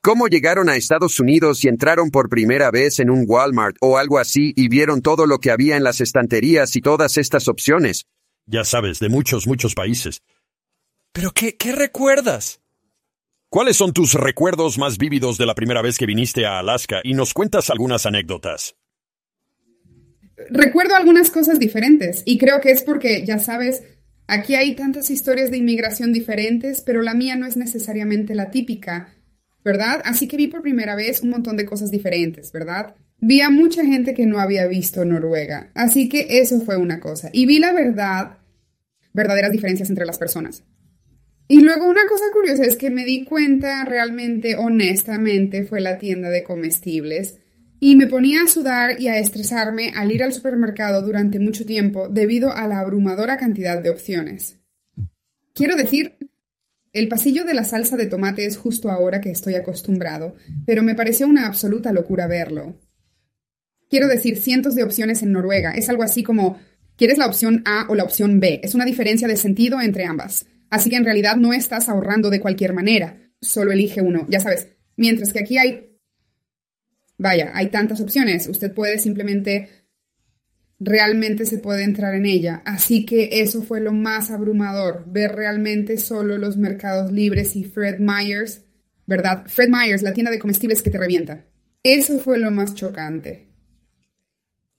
¿Cómo 0.00 0.28
llegaron 0.28 0.70
a 0.70 0.76
Estados 0.76 1.20
Unidos 1.20 1.62
y 1.62 1.68
entraron 1.68 2.10
por 2.10 2.30
primera 2.30 2.70
vez 2.70 3.00
en 3.00 3.10
un 3.10 3.26
Walmart 3.28 3.76
o 3.82 3.98
algo 3.98 4.18
así 4.18 4.54
y 4.56 4.68
vieron 4.68 5.02
todo 5.02 5.26
lo 5.26 5.38
que 5.38 5.50
había 5.50 5.76
en 5.76 5.84
las 5.84 6.00
estanterías 6.00 6.74
y 6.76 6.80
todas 6.80 7.18
estas 7.18 7.48
opciones? 7.48 8.06
Ya 8.46 8.64
sabes, 8.64 8.98
de 8.98 9.10
muchos, 9.10 9.46
muchos 9.46 9.74
países. 9.74 10.22
¿Pero 11.12 11.32
qué, 11.32 11.54
qué 11.58 11.72
recuerdas? 11.72 12.60
¿Cuáles 13.52 13.76
son 13.76 13.92
tus 13.92 14.14
recuerdos 14.14 14.78
más 14.78 14.96
vívidos 14.96 15.36
de 15.36 15.44
la 15.44 15.56
primera 15.56 15.82
vez 15.82 15.98
que 15.98 16.06
viniste 16.06 16.46
a 16.46 16.60
Alaska? 16.60 17.00
Y 17.02 17.14
nos 17.14 17.34
cuentas 17.34 17.68
algunas 17.68 18.06
anécdotas. 18.06 18.76
Recuerdo 20.50 20.94
algunas 20.94 21.30
cosas 21.30 21.58
diferentes 21.58 22.22
y 22.24 22.38
creo 22.38 22.60
que 22.60 22.70
es 22.70 22.84
porque, 22.84 23.26
ya 23.26 23.40
sabes, 23.40 23.82
aquí 24.28 24.54
hay 24.54 24.76
tantas 24.76 25.10
historias 25.10 25.50
de 25.50 25.56
inmigración 25.56 26.12
diferentes, 26.12 26.80
pero 26.80 27.02
la 27.02 27.12
mía 27.12 27.34
no 27.34 27.44
es 27.44 27.56
necesariamente 27.56 28.36
la 28.36 28.52
típica. 28.52 29.14
¿verdad? 29.64 30.00
Así 30.04 30.28
que 30.28 30.36
vi 30.36 30.46
por 30.46 30.62
primera 30.62 30.94
vez 30.94 31.22
un 31.22 31.30
montón 31.30 31.56
de 31.56 31.66
cosas 31.66 31.90
diferentes, 31.90 32.52
¿verdad? 32.52 32.94
Vi 33.18 33.40
a 33.40 33.50
mucha 33.50 33.84
gente 33.84 34.14
que 34.14 34.26
no 34.26 34.38
había 34.38 34.66
visto 34.66 35.04
Noruega, 35.04 35.70
así 35.74 36.08
que 36.08 36.40
eso 36.40 36.60
fue 36.60 36.76
una 36.76 37.00
cosa. 37.00 37.30
Y 37.32 37.46
vi 37.46 37.58
la 37.58 37.72
verdad, 37.72 38.38
verdaderas 39.12 39.52
diferencias 39.52 39.90
entre 39.90 40.06
las 40.06 40.18
personas. 40.18 40.64
Y 41.50 41.62
luego 41.62 41.88
una 41.88 42.06
cosa 42.08 42.26
curiosa 42.32 42.62
es 42.62 42.76
que 42.76 42.90
me 42.90 43.04
di 43.04 43.24
cuenta 43.24 43.84
realmente, 43.84 44.54
honestamente, 44.54 45.64
fue 45.64 45.80
la 45.80 45.98
tienda 45.98 46.30
de 46.30 46.44
comestibles. 46.44 47.38
Y 47.80 47.96
me 47.96 48.06
ponía 48.06 48.42
a 48.44 48.46
sudar 48.46 49.00
y 49.00 49.08
a 49.08 49.18
estresarme 49.18 49.90
al 49.96 50.12
ir 50.12 50.22
al 50.22 50.32
supermercado 50.32 51.02
durante 51.02 51.40
mucho 51.40 51.66
tiempo 51.66 52.08
debido 52.08 52.52
a 52.52 52.68
la 52.68 52.78
abrumadora 52.78 53.36
cantidad 53.36 53.82
de 53.82 53.90
opciones. 53.90 54.60
Quiero 55.52 55.74
decir, 55.74 56.18
el 56.92 57.08
pasillo 57.08 57.44
de 57.44 57.54
la 57.54 57.64
salsa 57.64 57.96
de 57.96 58.06
tomate 58.06 58.46
es 58.46 58.56
justo 58.56 58.88
ahora 58.88 59.20
que 59.20 59.32
estoy 59.32 59.56
acostumbrado, 59.56 60.36
pero 60.66 60.84
me 60.84 60.94
pareció 60.94 61.26
una 61.26 61.48
absoluta 61.48 61.92
locura 61.92 62.28
verlo. 62.28 62.78
Quiero 63.88 64.06
decir, 64.06 64.36
cientos 64.36 64.76
de 64.76 64.84
opciones 64.84 65.20
en 65.24 65.32
Noruega. 65.32 65.72
Es 65.72 65.88
algo 65.88 66.04
así 66.04 66.22
como, 66.22 66.60
¿quieres 66.94 67.18
la 67.18 67.26
opción 67.26 67.64
A 67.64 67.86
o 67.88 67.96
la 67.96 68.04
opción 68.04 68.38
B? 68.38 68.60
Es 68.62 68.76
una 68.76 68.84
diferencia 68.84 69.26
de 69.26 69.36
sentido 69.36 69.80
entre 69.80 70.04
ambas. 70.04 70.46
Así 70.70 70.88
que 70.88 70.96
en 70.96 71.04
realidad 71.04 71.36
no 71.36 71.52
estás 71.52 71.88
ahorrando 71.88 72.30
de 72.30 72.40
cualquier 72.40 72.72
manera. 72.72 73.20
Solo 73.40 73.72
elige 73.72 74.00
uno, 74.00 74.26
ya 74.28 74.40
sabes. 74.40 74.68
Mientras 74.96 75.32
que 75.32 75.40
aquí 75.40 75.58
hay... 75.58 75.98
Vaya, 77.18 77.50
hay 77.54 77.68
tantas 77.68 78.00
opciones. 78.00 78.46
Usted 78.48 78.72
puede 78.72 78.98
simplemente 78.98 79.68
realmente 80.80 81.44
se 81.44 81.58
puede 81.58 81.84
entrar 81.84 82.14
en 82.14 82.26
ella. 82.26 82.62
Así 82.64 83.04
que 83.04 83.28
eso 83.42 83.62
fue 83.62 83.80
lo 83.80 83.92
más 83.92 84.30
abrumador, 84.30 85.04
ver 85.06 85.32
realmente 85.32 85.98
solo 85.98 86.38
los 86.38 86.56
mercados 86.56 87.12
libres 87.12 87.54
y 87.54 87.64
Fred 87.64 87.98
Myers, 88.00 88.62
¿verdad? 89.06 89.44
Fred 89.46 89.68
Myers, 89.68 90.02
la 90.02 90.14
tienda 90.14 90.30
de 90.30 90.38
comestibles 90.38 90.82
que 90.82 90.90
te 90.90 90.98
revienta. 90.98 91.44
Eso 91.82 92.18
fue 92.18 92.38
lo 92.38 92.50
más 92.50 92.74
chocante. 92.74 93.48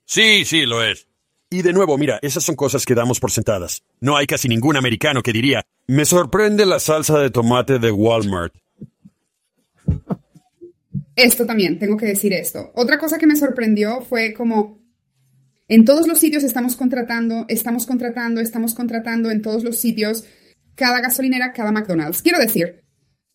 Sí, 0.06 0.44
sí, 0.44 0.66
lo 0.66 0.84
es. 0.84 1.08
Y 1.50 1.62
de 1.62 1.74
nuevo, 1.74 1.98
mira, 1.98 2.20
esas 2.22 2.44
son 2.44 2.56
cosas 2.56 2.86
que 2.86 2.96
damos 2.96 3.20
por 3.20 3.32
sentadas. 3.32 3.84
No 4.00 4.18
hay 4.18 4.26
casi 4.26 4.48
ningún 4.48 4.78
americano 4.78 5.22
que 5.22 5.34
diría, 5.34 5.64
me 5.92 6.06
sorprende 6.06 6.66
la 6.66 6.80
salsa 6.80 7.20
de 7.20 7.30
tomate 7.30 7.78
de 7.78 7.92
Walmart. 7.92 8.54
Esto 11.18 11.46
también, 11.46 11.80
tengo 11.80 11.98
que 11.98 12.06
decir 12.06 12.32
esto. 12.32 12.72
Otra 12.76 12.98
cosa 12.98 13.18
que 13.18 13.28
me 13.28 13.36
sorprendió 13.36 14.00
fue 14.00 14.34
como 14.34 14.80
en 15.68 15.84
todos 15.84 16.08
los 16.08 16.18
sitios 16.18 16.46
estamos 16.46 16.78
contratando, 16.78 17.44
estamos 17.50 17.86
contratando, 17.86 18.40
estamos 18.40 18.74
contratando 18.74 19.32
en 19.32 19.42
todos 19.42 19.66
los 19.66 19.80
sitios, 19.80 20.24
cada 20.76 21.02
gasolinera, 21.02 21.52
cada 21.52 21.74
McDonald's. 21.74 22.22
Quiero 22.22 22.40
decir, 22.40 22.86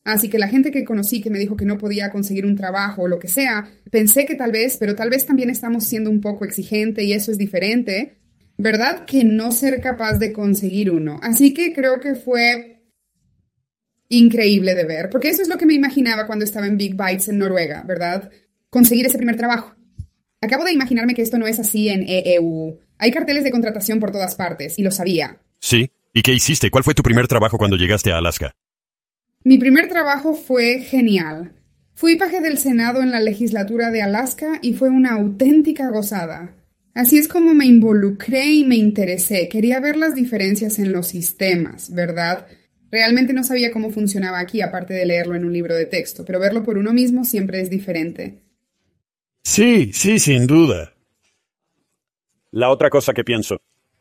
así 0.05 0.31
que 0.31 0.39
la 0.39 0.49
gente 0.49 0.71
que 0.71 0.87
conocí 0.87 1.21
que 1.21 1.29
me 1.29 1.39
dijo 1.39 1.57
que 1.57 1.67
no 1.67 1.77
podía 1.77 2.11
conseguir 2.11 2.47
un 2.47 2.57
trabajo 2.57 3.03
o 3.03 3.09
lo 3.09 3.19
que 3.19 3.29
sea, 3.29 3.69
pensé 3.91 4.25
que 4.25 4.35
tal 4.35 4.53
vez, 4.53 4.79
pero 4.81 4.95
tal 4.95 5.11
vez 5.11 5.27
también 5.27 5.51
estamos 5.51 5.85
siendo 5.85 6.09
un 6.09 6.23
poco 6.23 6.47
exigente 6.47 7.05
y 7.05 7.13
eso 7.13 7.31
es 7.31 7.37
diferente, 7.37 8.17
¿verdad? 8.59 9.05
Que 9.05 9.25
no 9.25 9.53
ser 9.53 9.81
capaz 9.81 10.19
de 10.19 10.33
conseguir 10.33 10.91
uno. 10.91 11.19
Así 11.23 11.53
que 11.55 11.75
creo 11.75 12.01
que 12.01 12.15
fue 12.15 12.83
increíble 14.09 14.75
de 14.75 14.85
ver, 14.85 15.11
porque 15.11 15.29
eso 15.29 15.43
es 15.43 15.49
lo 15.49 15.59
que 15.59 15.67
me 15.67 15.75
imaginaba 15.75 16.27
cuando 16.27 16.45
estaba 16.45 16.67
en 16.67 16.77
Big 16.77 16.97
Bites 16.97 17.29
en 17.29 17.39
Noruega, 17.39 17.83
¿verdad? 17.87 18.31
Conseguir 18.71 19.07
ese 19.07 19.19
primer 19.19 19.37
trabajo. 19.37 19.75
Acabo 20.41 20.65
de 20.65 20.73
imaginarme 20.73 21.15
que 21.15 21.23
esto 21.23 21.39
no 21.39 21.47
es 21.47 21.59
así 21.59 21.89
en 21.89 22.05
EEU. 22.07 22.79
Hay 22.99 23.11
carteles 23.11 23.45
de 23.45 23.51
contratación 23.51 24.01
por 24.01 24.13
todas 24.13 24.37
partes, 24.37 24.79
y 24.79 24.83
lo 24.83 24.91
sabía. 24.91 25.39
Sí. 25.59 25.91
¿Y 26.13 26.23
qué 26.23 26.33
hiciste? 26.33 26.71
¿Cuál 26.71 26.83
fue 26.83 26.95
tu 26.95 27.03
primer 27.03 27.29
trabajo 27.29 27.59
cuando 27.59 27.77
llegaste 27.77 28.11
a 28.11 28.17
Alaska? 28.19 28.55
Mi 29.45 29.59
primer 29.59 29.89
trabajo 29.89 30.35
fue 30.35 30.81
genial. 30.81 31.53
Fui 31.95 32.17
paje 32.17 32.41
del 32.41 32.57
Senado 32.57 33.03
en 33.03 33.11
la 33.11 33.21
legislatura 33.21 33.91
de 33.91 34.03
Alaska 34.03 34.59
y 34.63 34.73
fue 34.73 34.89
una 34.89 35.13
auténtica 35.13 35.91
gozada. 35.91 36.55
Así 36.97 37.19
es 37.19 37.29
como 37.29 37.53
me 37.53 37.67
involucré 37.67 38.47
y 38.47 38.65
me 38.65 38.77
interesé. 38.77 39.51
Quería 39.51 39.81
ver 39.81 39.99
las 39.99 40.15
diferencias 40.15 40.79
en 40.79 40.93
los 40.93 41.09
sistemas, 41.09 41.93
¿verdad? 41.93 42.47
Realmente 42.91 43.35
no 43.35 43.45
sabía 43.45 43.71
cómo 43.71 43.91
funcionaba 43.91 44.41
aquí, 44.41 44.63
aparte 44.63 44.95
de 44.95 45.05
leerlo 45.05 45.35
en 45.35 45.45
un 45.45 45.53
libro 45.53 45.75
de 45.75 45.85
texto, 45.85 46.25
pero 46.25 46.41
verlo 46.41 46.63
por 46.63 46.79
uno 46.79 46.95
mismo 46.95 47.27
siempre 47.27 47.61
es 47.61 47.69
diferente. 47.69 48.41
Sí, 49.45 49.93
sí, 49.93 50.19
sin 50.19 50.47
duda. 50.47 50.95
La 52.51 52.71
otra 52.71 52.89
cosa 52.89 53.13
que 53.13 53.25
pienso, 53.25 53.61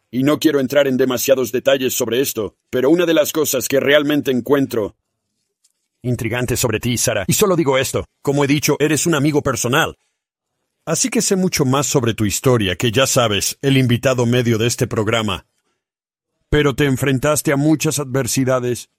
y 0.09 0.23
no 0.23 0.39
quiero 0.39 0.61
entrar 0.61 0.87
en 0.87 0.95
demasiados 0.95 1.51
detalles 1.51 1.93
sobre 1.93 2.21
esto, 2.21 2.55
pero 2.69 2.89
una 2.89 3.05
de 3.05 3.13
las 3.13 3.33
cosas 3.33 3.67
que 3.67 3.81
realmente 3.81 4.31
encuentro 4.31 4.95
intrigante 6.01 6.55
sobre 6.55 6.79
ti, 6.79 6.97
Sara, 6.97 7.25
y 7.27 7.33
solo 7.33 7.57
digo 7.57 7.77
esto, 7.77 8.05
como 8.21 8.45
he 8.45 8.47
dicho, 8.47 8.77
eres 8.79 9.05
un 9.05 9.15
amigo 9.15 9.41
personal. 9.41 9.97
Así 10.85 11.09
que 11.09 11.21
sé 11.21 11.35
mucho 11.35 11.65
más 11.65 11.87
sobre 11.87 12.13
tu 12.13 12.25
historia, 12.25 12.75
que 12.75 12.91
ya 12.91 13.07
sabes, 13.07 13.57
el 13.61 13.77
invitado 13.77 14.25
medio 14.25 14.57
de 14.57 14.67
este 14.67 14.87
programa. 14.87 15.47
Pero 16.49 16.75
te 16.75 16.85
enfrentaste 16.85 17.51
a 17.51 17.57
muchas 17.57 17.99
adversidades 17.99 18.89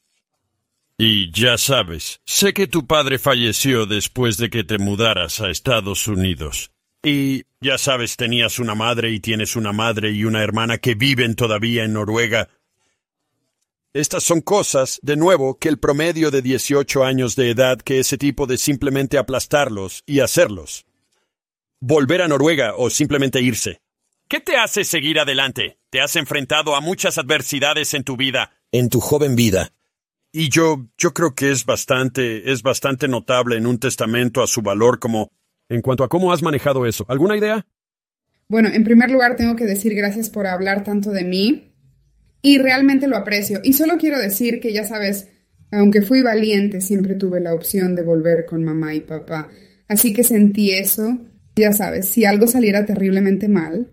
y 0.98 1.30
ya 1.30 1.58
sabes, 1.58 2.22
sé 2.24 2.54
que 2.54 2.66
tu 2.66 2.86
padre 2.86 3.18
falleció 3.18 3.84
después 3.84 4.38
de 4.38 4.48
que 4.48 4.64
te 4.64 4.78
mudaras 4.78 5.40
a 5.42 5.50
Estados 5.50 6.08
Unidos. 6.08 6.70
Y 7.02 7.44
ya 7.60 7.76
sabes, 7.76 8.16
tenías 8.16 8.58
una 8.58 8.74
madre 8.74 9.10
y 9.10 9.20
tienes 9.20 9.56
una 9.56 9.72
madre 9.72 10.12
y 10.12 10.24
una 10.24 10.42
hermana 10.42 10.78
que 10.78 10.94
viven 10.94 11.34
todavía 11.34 11.84
en 11.84 11.92
Noruega. 11.92 12.48
Estas 13.92 14.24
son 14.24 14.40
cosas, 14.40 14.98
de 15.02 15.16
nuevo, 15.16 15.58
que 15.58 15.68
el 15.68 15.78
promedio 15.78 16.30
de 16.30 16.40
18 16.40 17.04
años 17.04 17.36
de 17.36 17.50
edad 17.50 17.78
que 17.78 17.98
ese 17.98 18.16
tipo 18.16 18.46
de 18.46 18.56
simplemente 18.56 19.18
aplastarlos 19.18 20.02
y 20.06 20.20
hacerlos. 20.20 20.85
Volver 21.80 22.22
a 22.22 22.28
Noruega 22.28 22.74
o 22.74 22.88
simplemente 22.88 23.42
irse. 23.42 23.82
¿Qué 24.28 24.40
te 24.40 24.56
hace 24.56 24.82
seguir 24.82 25.20
adelante? 25.20 25.78
Te 25.90 26.00
has 26.00 26.16
enfrentado 26.16 26.74
a 26.74 26.80
muchas 26.80 27.18
adversidades 27.18 27.92
en 27.92 28.02
tu 28.02 28.16
vida. 28.16 28.52
En 28.72 28.88
tu 28.88 28.98
joven 28.98 29.36
vida. 29.36 29.74
Y 30.32 30.48
yo, 30.48 30.88
yo 30.96 31.12
creo 31.12 31.34
que 31.34 31.50
es 31.50 31.66
bastante, 31.66 32.50
es 32.50 32.62
bastante 32.62 33.08
notable 33.08 33.58
en 33.58 33.66
un 33.66 33.78
testamento 33.78 34.42
a 34.42 34.46
su 34.46 34.62
valor 34.62 34.98
como, 34.98 35.30
en 35.68 35.82
cuanto 35.82 36.02
a 36.02 36.08
cómo 36.08 36.32
has 36.32 36.42
manejado 36.42 36.86
eso. 36.86 37.04
¿Alguna 37.08 37.36
idea? 37.36 37.66
Bueno, 38.48 38.70
en 38.72 38.82
primer 38.82 39.10
lugar 39.10 39.36
tengo 39.36 39.54
que 39.54 39.66
decir 39.66 39.94
gracias 39.94 40.30
por 40.30 40.46
hablar 40.46 40.82
tanto 40.82 41.10
de 41.10 41.24
mí 41.24 41.74
y 42.40 42.56
realmente 42.56 43.06
lo 43.06 43.18
aprecio. 43.18 43.60
Y 43.62 43.74
solo 43.74 43.98
quiero 43.98 44.18
decir 44.18 44.60
que 44.60 44.72
ya 44.72 44.84
sabes, 44.84 45.28
aunque 45.70 46.00
fui 46.00 46.22
valiente, 46.22 46.80
siempre 46.80 47.16
tuve 47.16 47.40
la 47.40 47.52
opción 47.52 47.94
de 47.94 48.02
volver 48.02 48.46
con 48.46 48.64
mamá 48.64 48.94
y 48.94 49.00
papá. 49.00 49.50
Así 49.88 50.14
que 50.14 50.24
sentí 50.24 50.72
eso. 50.72 51.18
Ya 51.58 51.72
sabes, 51.72 52.06
si 52.06 52.26
algo 52.26 52.46
saliera 52.46 52.84
terriblemente 52.84 53.48
mal, 53.48 53.90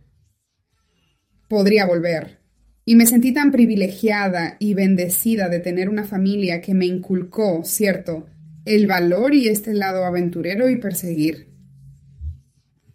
podría 1.47 1.85
volver. 1.85 2.39
Y 2.83 2.95
me 2.95 3.05
sentí 3.05 3.33
tan 3.33 3.53
privilegiada 3.53 4.57
y 4.59 4.73
bendecida 4.73 5.47
de 5.47 5.59
tener 5.59 5.87
una 5.87 6.03
familia 6.03 6.59
que 6.59 6.73
me 6.73 6.85
inculcó, 6.85 7.63
cierto, 7.63 8.27
el 8.65 8.85
valor 8.85 9.33
y 9.33 9.47
este 9.47 9.73
lado 9.73 10.03
aventurero 10.03 10.69
y 10.69 10.75
perseguir. 10.75 11.47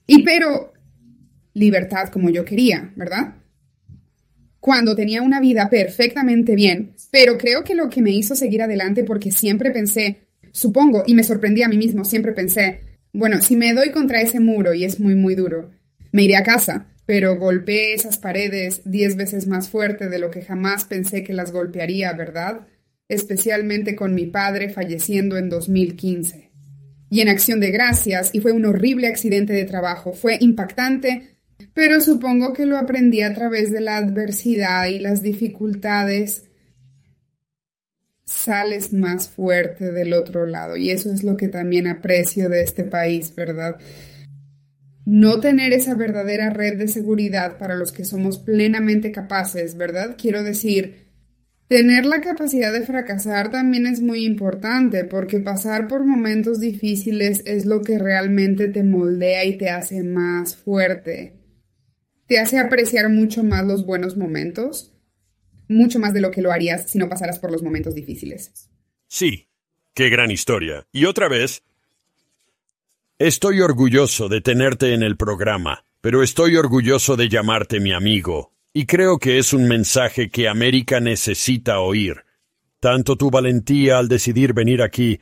Y 0.06 0.22
pero 0.22 0.74
libertad 1.54 2.10
como 2.10 2.28
yo 2.28 2.44
quería, 2.44 2.92
¿verdad? 2.94 3.36
Cuando 4.60 4.94
tenía 4.94 5.22
una 5.22 5.40
vida 5.40 5.70
perfectamente 5.70 6.54
bien, 6.54 6.94
pero 7.10 7.38
creo 7.38 7.64
que 7.64 7.74
lo 7.74 7.88
que 7.88 8.02
me 8.02 8.10
hizo 8.10 8.34
seguir 8.34 8.60
adelante 8.60 9.02
porque 9.02 9.30
siempre 9.30 9.70
pensé, 9.70 10.28
supongo, 10.52 11.04
y 11.06 11.14
me 11.14 11.24
sorprendí 11.24 11.62
a 11.62 11.68
mí 11.68 11.78
mismo, 11.78 12.04
siempre 12.04 12.32
pensé, 12.32 12.87
bueno, 13.18 13.42
si 13.42 13.56
me 13.56 13.74
doy 13.74 13.90
contra 13.90 14.20
ese 14.20 14.38
muro 14.38 14.74
y 14.74 14.84
es 14.84 15.00
muy, 15.00 15.16
muy 15.16 15.34
duro, 15.34 15.72
me 16.12 16.22
iré 16.22 16.36
a 16.36 16.44
casa, 16.44 16.86
pero 17.04 17.36
golpeé 17.36 17.92
esas 17.92 18.16
paredes 18.16 18.82
diez 18.84 19.16
veces 19.16 19.48
más 19.48 19.68
fuerte 19.68 20.08
de 20.08 20.20
lo 20.20 20.30
que 20.30 20.42
jamás 20.42 20.84
pensé 20.84 21.24
que 21.24 21.32
las 21.32 21.50
golpearía, 21.50 22.12
¿verdad? 22.12 22.68
Especialmente 23.08 23.96
con 23.96 24.14
mi 24.14 24.26
padre 24.26 24.68
falleciendo 24.68 25.36
en 25.36 25.48
2015. 25.48 26.52
Y 27.10 27.20
en 27.20 27.28
acción 27.28 27.58
de 27.58 27.72
gracias, 27.72 28.30
y 28.34 28.38
fue 28.38 28.52
un 28.52 28.66
horrible 28.66 29.08
accidente 29.08 29.52
de 29.52 29.64
trabajo, 29.64 30.12
fue 30.12 30.38
impactante, 30.40 31.38
pero 31.74 32.00
supongo 32.00 32.52
que 32.52 32.66
lo 32.66 32.78
aprendí 32.78 33.22
a 33.22 33.34
través 33.34 33.72
de 33.72 33.80
la 33.80 33.96
adversidad 33.96 34.86
y 34.86 35.00
las 35.00 35.22
dificultades. 35.22 36.44
Sales 38.28 38.92
más 38.92 39.28
fuerte 39.28 39.90
del 39.92 40.12
otro 40.12 40.46
lado, 40.46 40.76
y 40.76 40.90
eso 40.90 41.12
es 41.12 41.24
lo 41.24 41.36
que 41.36 41.48
también 41.48 41.86
aprecio 41.86 42.48
de 42.48 42.62
este 42.62 42.84
país, 42.84 43.34
¿verdad? 43.34 43.78
no 45.08 45.40
tener 45.40 45.72
esa 45.72 45.94
verdadera 45.94 46.50
red 46.50 46.76
de 46.76 46.86
seguridad 46.86 47.56
para 47.56 47.76
los 47.76 47.92
que 47.92 48.04
somos 48.04 48.38
plenamente 48.38 49.10
capaces, 49.10 49.74
¿verdad? 49.74 50.16
Quiero 50.20 50.42
decir, 50.42 51.06
tener 51.66 52.04
la 52.04 52.20
capacidad 52.20 52.74
de 52.74 52.82
fracasar 52.82 53.50
también 53.50 53.86
es 53.86 54.02
muy 54.02 54.26
importante 54.26 55.04
porque 55.04 55.40
pasar 55.40 55.88
por 55.88 56.04
momentos 56.04 56.60
difíciles 56.60 57.42
es 57.46 57.64
lo 57.64 57.80
que 57.80 57.98
realmente 57.98 58.68
te 58.68 58.82
moldea 58.82 59.46
y 59.46 59.56
te 59.56 59.70
hace 59.70 60.02
más 60.02 60.56
fuerte. 60.56 61.32
Te 62.26 62.38
hace 62.38 62.58
apreciar 62.58 63.08
mucho 63.08 63.42
más 63.42 63.64
los 63.64 63.86
buenos 63.86 64.18
momentos, 64.18 64.92
mucho 65.68 65.98
más 65.98 66.12
de 66.14 66.20
lo 66.20 66.30
que 66.30 66.42
lo 66.42 66.50
harías 66.50 66.90
si 66.90 66.98
no 66.98 67.08
pasaras 67.08 67.38
por 67.38 67.52
los 67.52 67.62
momentos 67.62 67.94
difíciles. 67.94 68.68
Sí, 69.06 69.48
qué 69.94 70.08
gran 70.08 70.30
historia. 70.30 70.86
Y 70.92 71.04
otra 71.04 71.28
vez, 71.28 71.62
Estoy 73.20 73.62
orgulloso 73.62 74.28
de 74.28 74.40
tenerte 74.40 74.94
en 74.94 75.02
el 75.02 75.16
programa, 75.16 75.82
pero 76.00 76.22
estoy 76.22 76.54
orgulloso 76.54 77.16
de 77.16 77.28
llamarte 77.28 77.80
mi 77.80 77.92
amigo, 77.92 78.52
y 78.72 78.86
creo 78.86 79.18
que 79.18 79.38
es 79.38 79.52
un 79.52 79.66
mensaje 79.66 80.30
que 80.30 80.46
América 80.46 81.00
necesita 81.00 81.80
oír. 81.80 82.24
Tanto 82.78 83.16
tu 83.16 83.28
valentía 83.28 83.98
al 83.98 84.06
decidir 84.06 84.52
venir 84.52 84.82
aquí, 84.82 85.18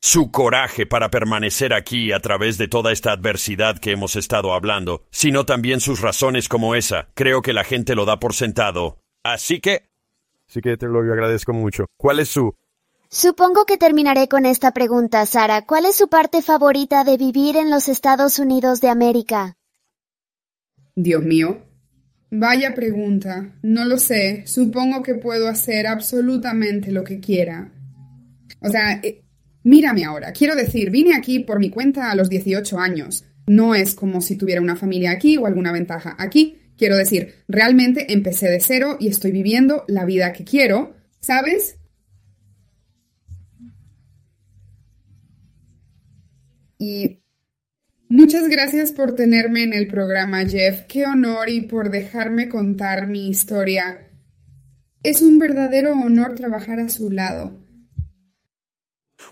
su 0.00 0.32
coraje 0.32 0.86
para 0.86 1.12
permanecer 1.12 1.72
aquí 1.72 2.10
a 2.10 2.18
través 2.18 2.58
de 2.58 2.66
toda 2.66 2.90
esta 2.90 3.12
adversidad 3.12 3.78
que 3.78 3.92
hemos 3.92 4.16
estado 4.16 4.52
hablando, 4.52 5.04
sino 5.12 5.46
también 5.46 5.78
sus 5.78 6.00
razones 6.00 6.48
como 6.48 6.74
esa. 6.74 7.10
Creo 7.14 7.42
que 7.42 7.52
la 7.52 7.62
gente 7.62 7.94
lo 7.94 8.06
da 8.06 8.18
por 8.18 8.34
sentado. 8.34 8.98
Así 9.22 9.60
que... 9.60 9.88
Sí 10.46 10.60
que 10.60 10.76
te 10.76 10.86
lo 10.86 11.00
agradezco 11.00 11.52
mucho. 11.52 11.86
¿Cuál 11.96 12.18
es 12.18 12.28
su 12.28 12.54
Supongo 13.12 13.64
que 13.64 13.76
terminaré 13.76 14.28
con 14.28 14.46
esta 14.46 14.70
pregunta, 14.70 15.26
Sara. 15.26 15.66
¿Cuál 15.66 15.86
es 15.86 15.96
su 15.96 16.08
parte 16.08 16.42
favorita 16.42 17.02
de 17.02 17.16
vivir 17.16 17.56
en 17.56 17.68
los 17.68 17.88
Estados 17.88 18.38
Unidos 18.38 18.80
de 18.80 18.88
América? 18.88 19.56
Dios 20.94 21.20
mío. 21.20 21.58
Vaya 22.30 22.72
pregunta. 22.72 23.58
No 23.62 23.84
lo 23.84 23.98
sé. 23.98 24.44
Supongo 24.46 25.02
que 25.02 25.16
puedo 25.16 25.48
hacer 25.48 25.88
absolutamente 25.88 26.92
lo 26.92 27.02
que 27.02 27.18
quiera. 27.18 27.72
O 28.60 28.68
sea, 28.68 29.00
eh, 29.02 29.24
mírame 29.64 30.04
ahora. 30.04 30.32
Quiero 30.32 30.54
decir, 30.54 30.90
vine 30.90 31.16
aquí 31.16 31.40
por 31.40 31.58
mi 31.58 31.70
cuenta 31.70 32.12
a 32.12 32.14
los 32.14 32.28
18 32.28 32.78
años. 32.78 33.24
No 33.48 33.74
es 33.74 33.96
como 33.96 34.20
si 34.20 34.36
tuviera 34.36 34.60
una 34.60 34.76
familia 34.76 35.10
aquí 35.10 35.36
o 35.36 35.46
alguna 35.46 35.72
ventaja 35.72 36.14
aquí. 36.16 36.59
Quiero 36.80 36.96
decir, 36.96 37.34
realmente 37.46 38.10
empecé 38.10 38.48
de 38.48 38.58
cero 38.58 38.96
y 38.98 39.08
estoy 39.08 39.32
viviendo 39.32 39.84
la 39.86 40.06
vida 40.06 40.32
que 40.32 40.44
quiero, 40.44 40.96
¿sabes? 41.20 41.76
Y 46.78 47.20
muchas 48.08 48.48
gracias 48.48 48.92
por 48.92 49.14
tenerme 49.14 49.62
en 49.62 49.74
el 49.74 49.88
programa, 49.88 50.46
Jeff. 50.46 50.84
Qué 50.88 51.04
honor 51.04 51.50
y 51.50 51.60
por 51.60 51.90
dejarme 51.90 52.48
contar 52.48 53.08
mi 53.08 53.28
historia. 53.28 54.08
Es 55.02 55.20
un 55.20 55.38
verdadero 55.38 55.92
honor 55.92 56.34
trabajar 56.34 56.80
a 56.80 56.88
su 56.88 57.10
lado. 57.10 57.60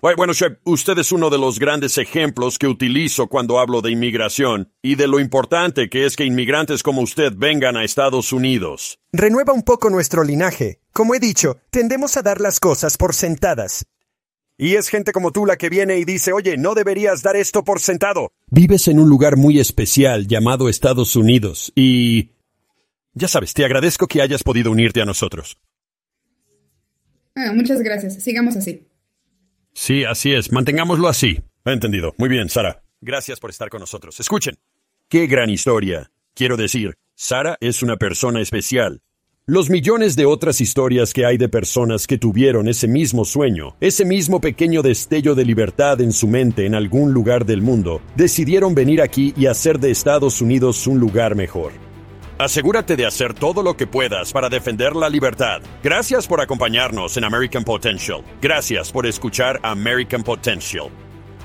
Bueno, 0.01 0.33
Chef, 0.33 0.59
usted 0.65 0.99
es 0.99 1.13
uno 1.13 1.31
de 1.31 1.39
los 1.39 1.59
grandes 1.59 1.99
ejemplos 1.99 2.59
que 2.59 2.67
utilizo 2.67 3.29
cuando 3.29 3.59
hablo 3.59 3.83
de 3.83 3.91
inmigración 3.91 4.73
y 4.83 4.95
de 4.95 5.09
lo 5.09 5.21
importante 5.21 5.89
que 5.89 6.07
es 6.07 6.17
que 6.17 6.25
inmigrantes 6.25 6.83
como 6.83 7.03
usted 7.03 7.33
vengan 7.37 7.77
a 7.77 7.85
Estados 7.85 8.33
Unidos. 8.33 9.01
Renueva 9.13 9.53
un 9.53 9.63
poco 9.63 9.91
nuestro 9.91 10.25
linaje. 10.25 10.81
Como 10.93 11.15
he 11.15 11.21
dicho, 11.21 11.59
tendemos 11.71 12.17
a 12.17 12.23
dar 12.23 12.41
las 12.41 12.61
cosas 12.61 12.97
por 12.97 13.15
sentadas. 13.15 13.87
Y 14.57 14.75
es 14.75 14.89
gente 14.89 15.13
como 15.13 15.31
tú 15.31 15.47
la 15.47 15.57
que 15.57 15.69
viene 15.69 15.99
y 15.99 16.05
dice, 16.05 16.33
oye, 16.33 16.57
no 16.57 16.75
deberías 16.75 17.23
dar 17.23 17.37
esto 17.37 17.63
por 17.63 17.79
sentado. 17.79 18.33
Vives 18.51 18.89
en 18.89 18.99
un 18.99 19.09
lugar 19.09 19.37
muy 19.37 19.61
especial 19.61 20.27
llamado 20.27 20.69
Estados 20.69 21.15
Unidos 21.17 21.73
y... 21.75 22.33
Ya 23.15 23.27
sabes, 23.27 23.53
te 23.53 23.65
agradezco 23.65 24.07
que 24.07 24.23
hayas 24.23 24.45
podido 24.45 24.71
unirte 24.71 25.01
a 25.01 25.05
nosotros. 25.05 25.59
Ah, 27.35 27.53
muchas 27.55 27.81
gracias. 27.81 28.15
Sigamos 28.15 28.57
así. 28.57 28.88
Sí, 29.79 30.05
así 30.05 30.35
es. 30.35 30.51
Mantengámoslo 30.51 31.07
así. 31.07 31.39
Entendido. 31.65 32.13
Muy 32.19 32.29
bien, 32.29 32.49
Sara. 32.49 32.83
Gracias 33.01 33.39
por 33.39 33.51
estar 33.51 33.71
con 33.71 33.79
nosotros. 33.79 34.19
Escuchen. 34.19 34.57
Qué 35.09 35.29
gran 35.29 35.51
historia. 35.51 36.11
Quiero 36.35 36.57
decir, 36.57 36.97
Sara 37.15 37.57
es 37.61 37.81
una 37.81 37.97
persona 37.97 38.41
especial. 38.41 39.03
Los 39.47 39.71
millones 39.71 40.17
de 40.17 40.27
otras 40.27 40.61
historias 40.61 41.13
que 41.15 41.25
hay 41.25 41.39
de 41.39 41.49
personas 41.49 42.09
que 42.09 42.19
tuvieron 42.19 42.67
ese 42.69 42.89
mismo 42.89 43.25
sueño, 43.25 43.77
ese 43.81 44.05
mismo 44.05 44.41
pequeño 44.41 44.83
destello 44.83 45.37
de 45.37 45.45
libertad 45.45 46.01
en 46.01 46.13
su 46.13 46.27
mente 46.27 46.67
en 46.67 46.75
algún 46.75 47.13
lugar 47.13 47.47
del 47.47 47.63
mundo, 47.63 48.03
decidieron 48.17 48.75
venir 48.75 49.01
aquí 49.01 49.33
y 49.37 49.47
hacer 49.47 49.79
de 49.79 49.93
Estados 49.93 50.43
Unidos 50.43 50.89
un 50.89 50.99
lugar 50.99 51.37
mejor. 51.37 51.88
Asegúrate 52.39 52.95
de 52.95 53.05
hacer 53.05 53.35
todo 53.35 53.65
lo 53.65 53.77
que 53.77 53.89
puedas 53.89 54.33
para 54.33 54.49
defender 54.49 54.95
la 54.95 55.09
libertad. 55.09 55.61
Gracias 55.83 56.29
por 56.29 56.41
acompañarnos 56.41 57.17
en 57.17 57.25
American 57.25 57.65
Potential. 57.65 58.23
Gracias 58.41 58.93
por 58.93 59.07
escuchar 59.07 59.59
American 59.65 60.23
Potential. 60.23 60.89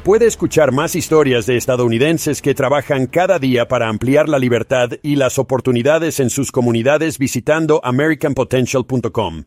Puede 0.03 0.27
escuchar 0.27 0.71
más 0.71 0.95
historias 0.95 1.47
de 1.47 1.57
estadounidenses 1.57 2.43
que 2.43 2.53
trabajan 2.53 3.07
cada 3.07 3.39
día 3.39 3.67
para 3.67 3.87
ampliar 3.87 4.29
la 4.29 4.37
libertad 4.37 4.91
y 5.01 5.15
las 5.15 5.39
oportunidades 5.39 6.19
en 6.19 6.29
sus 6.29 6.51
comunidades 6.51 7.17
visitando 7.17 7.81
americanpotential.com. 7.83 9.45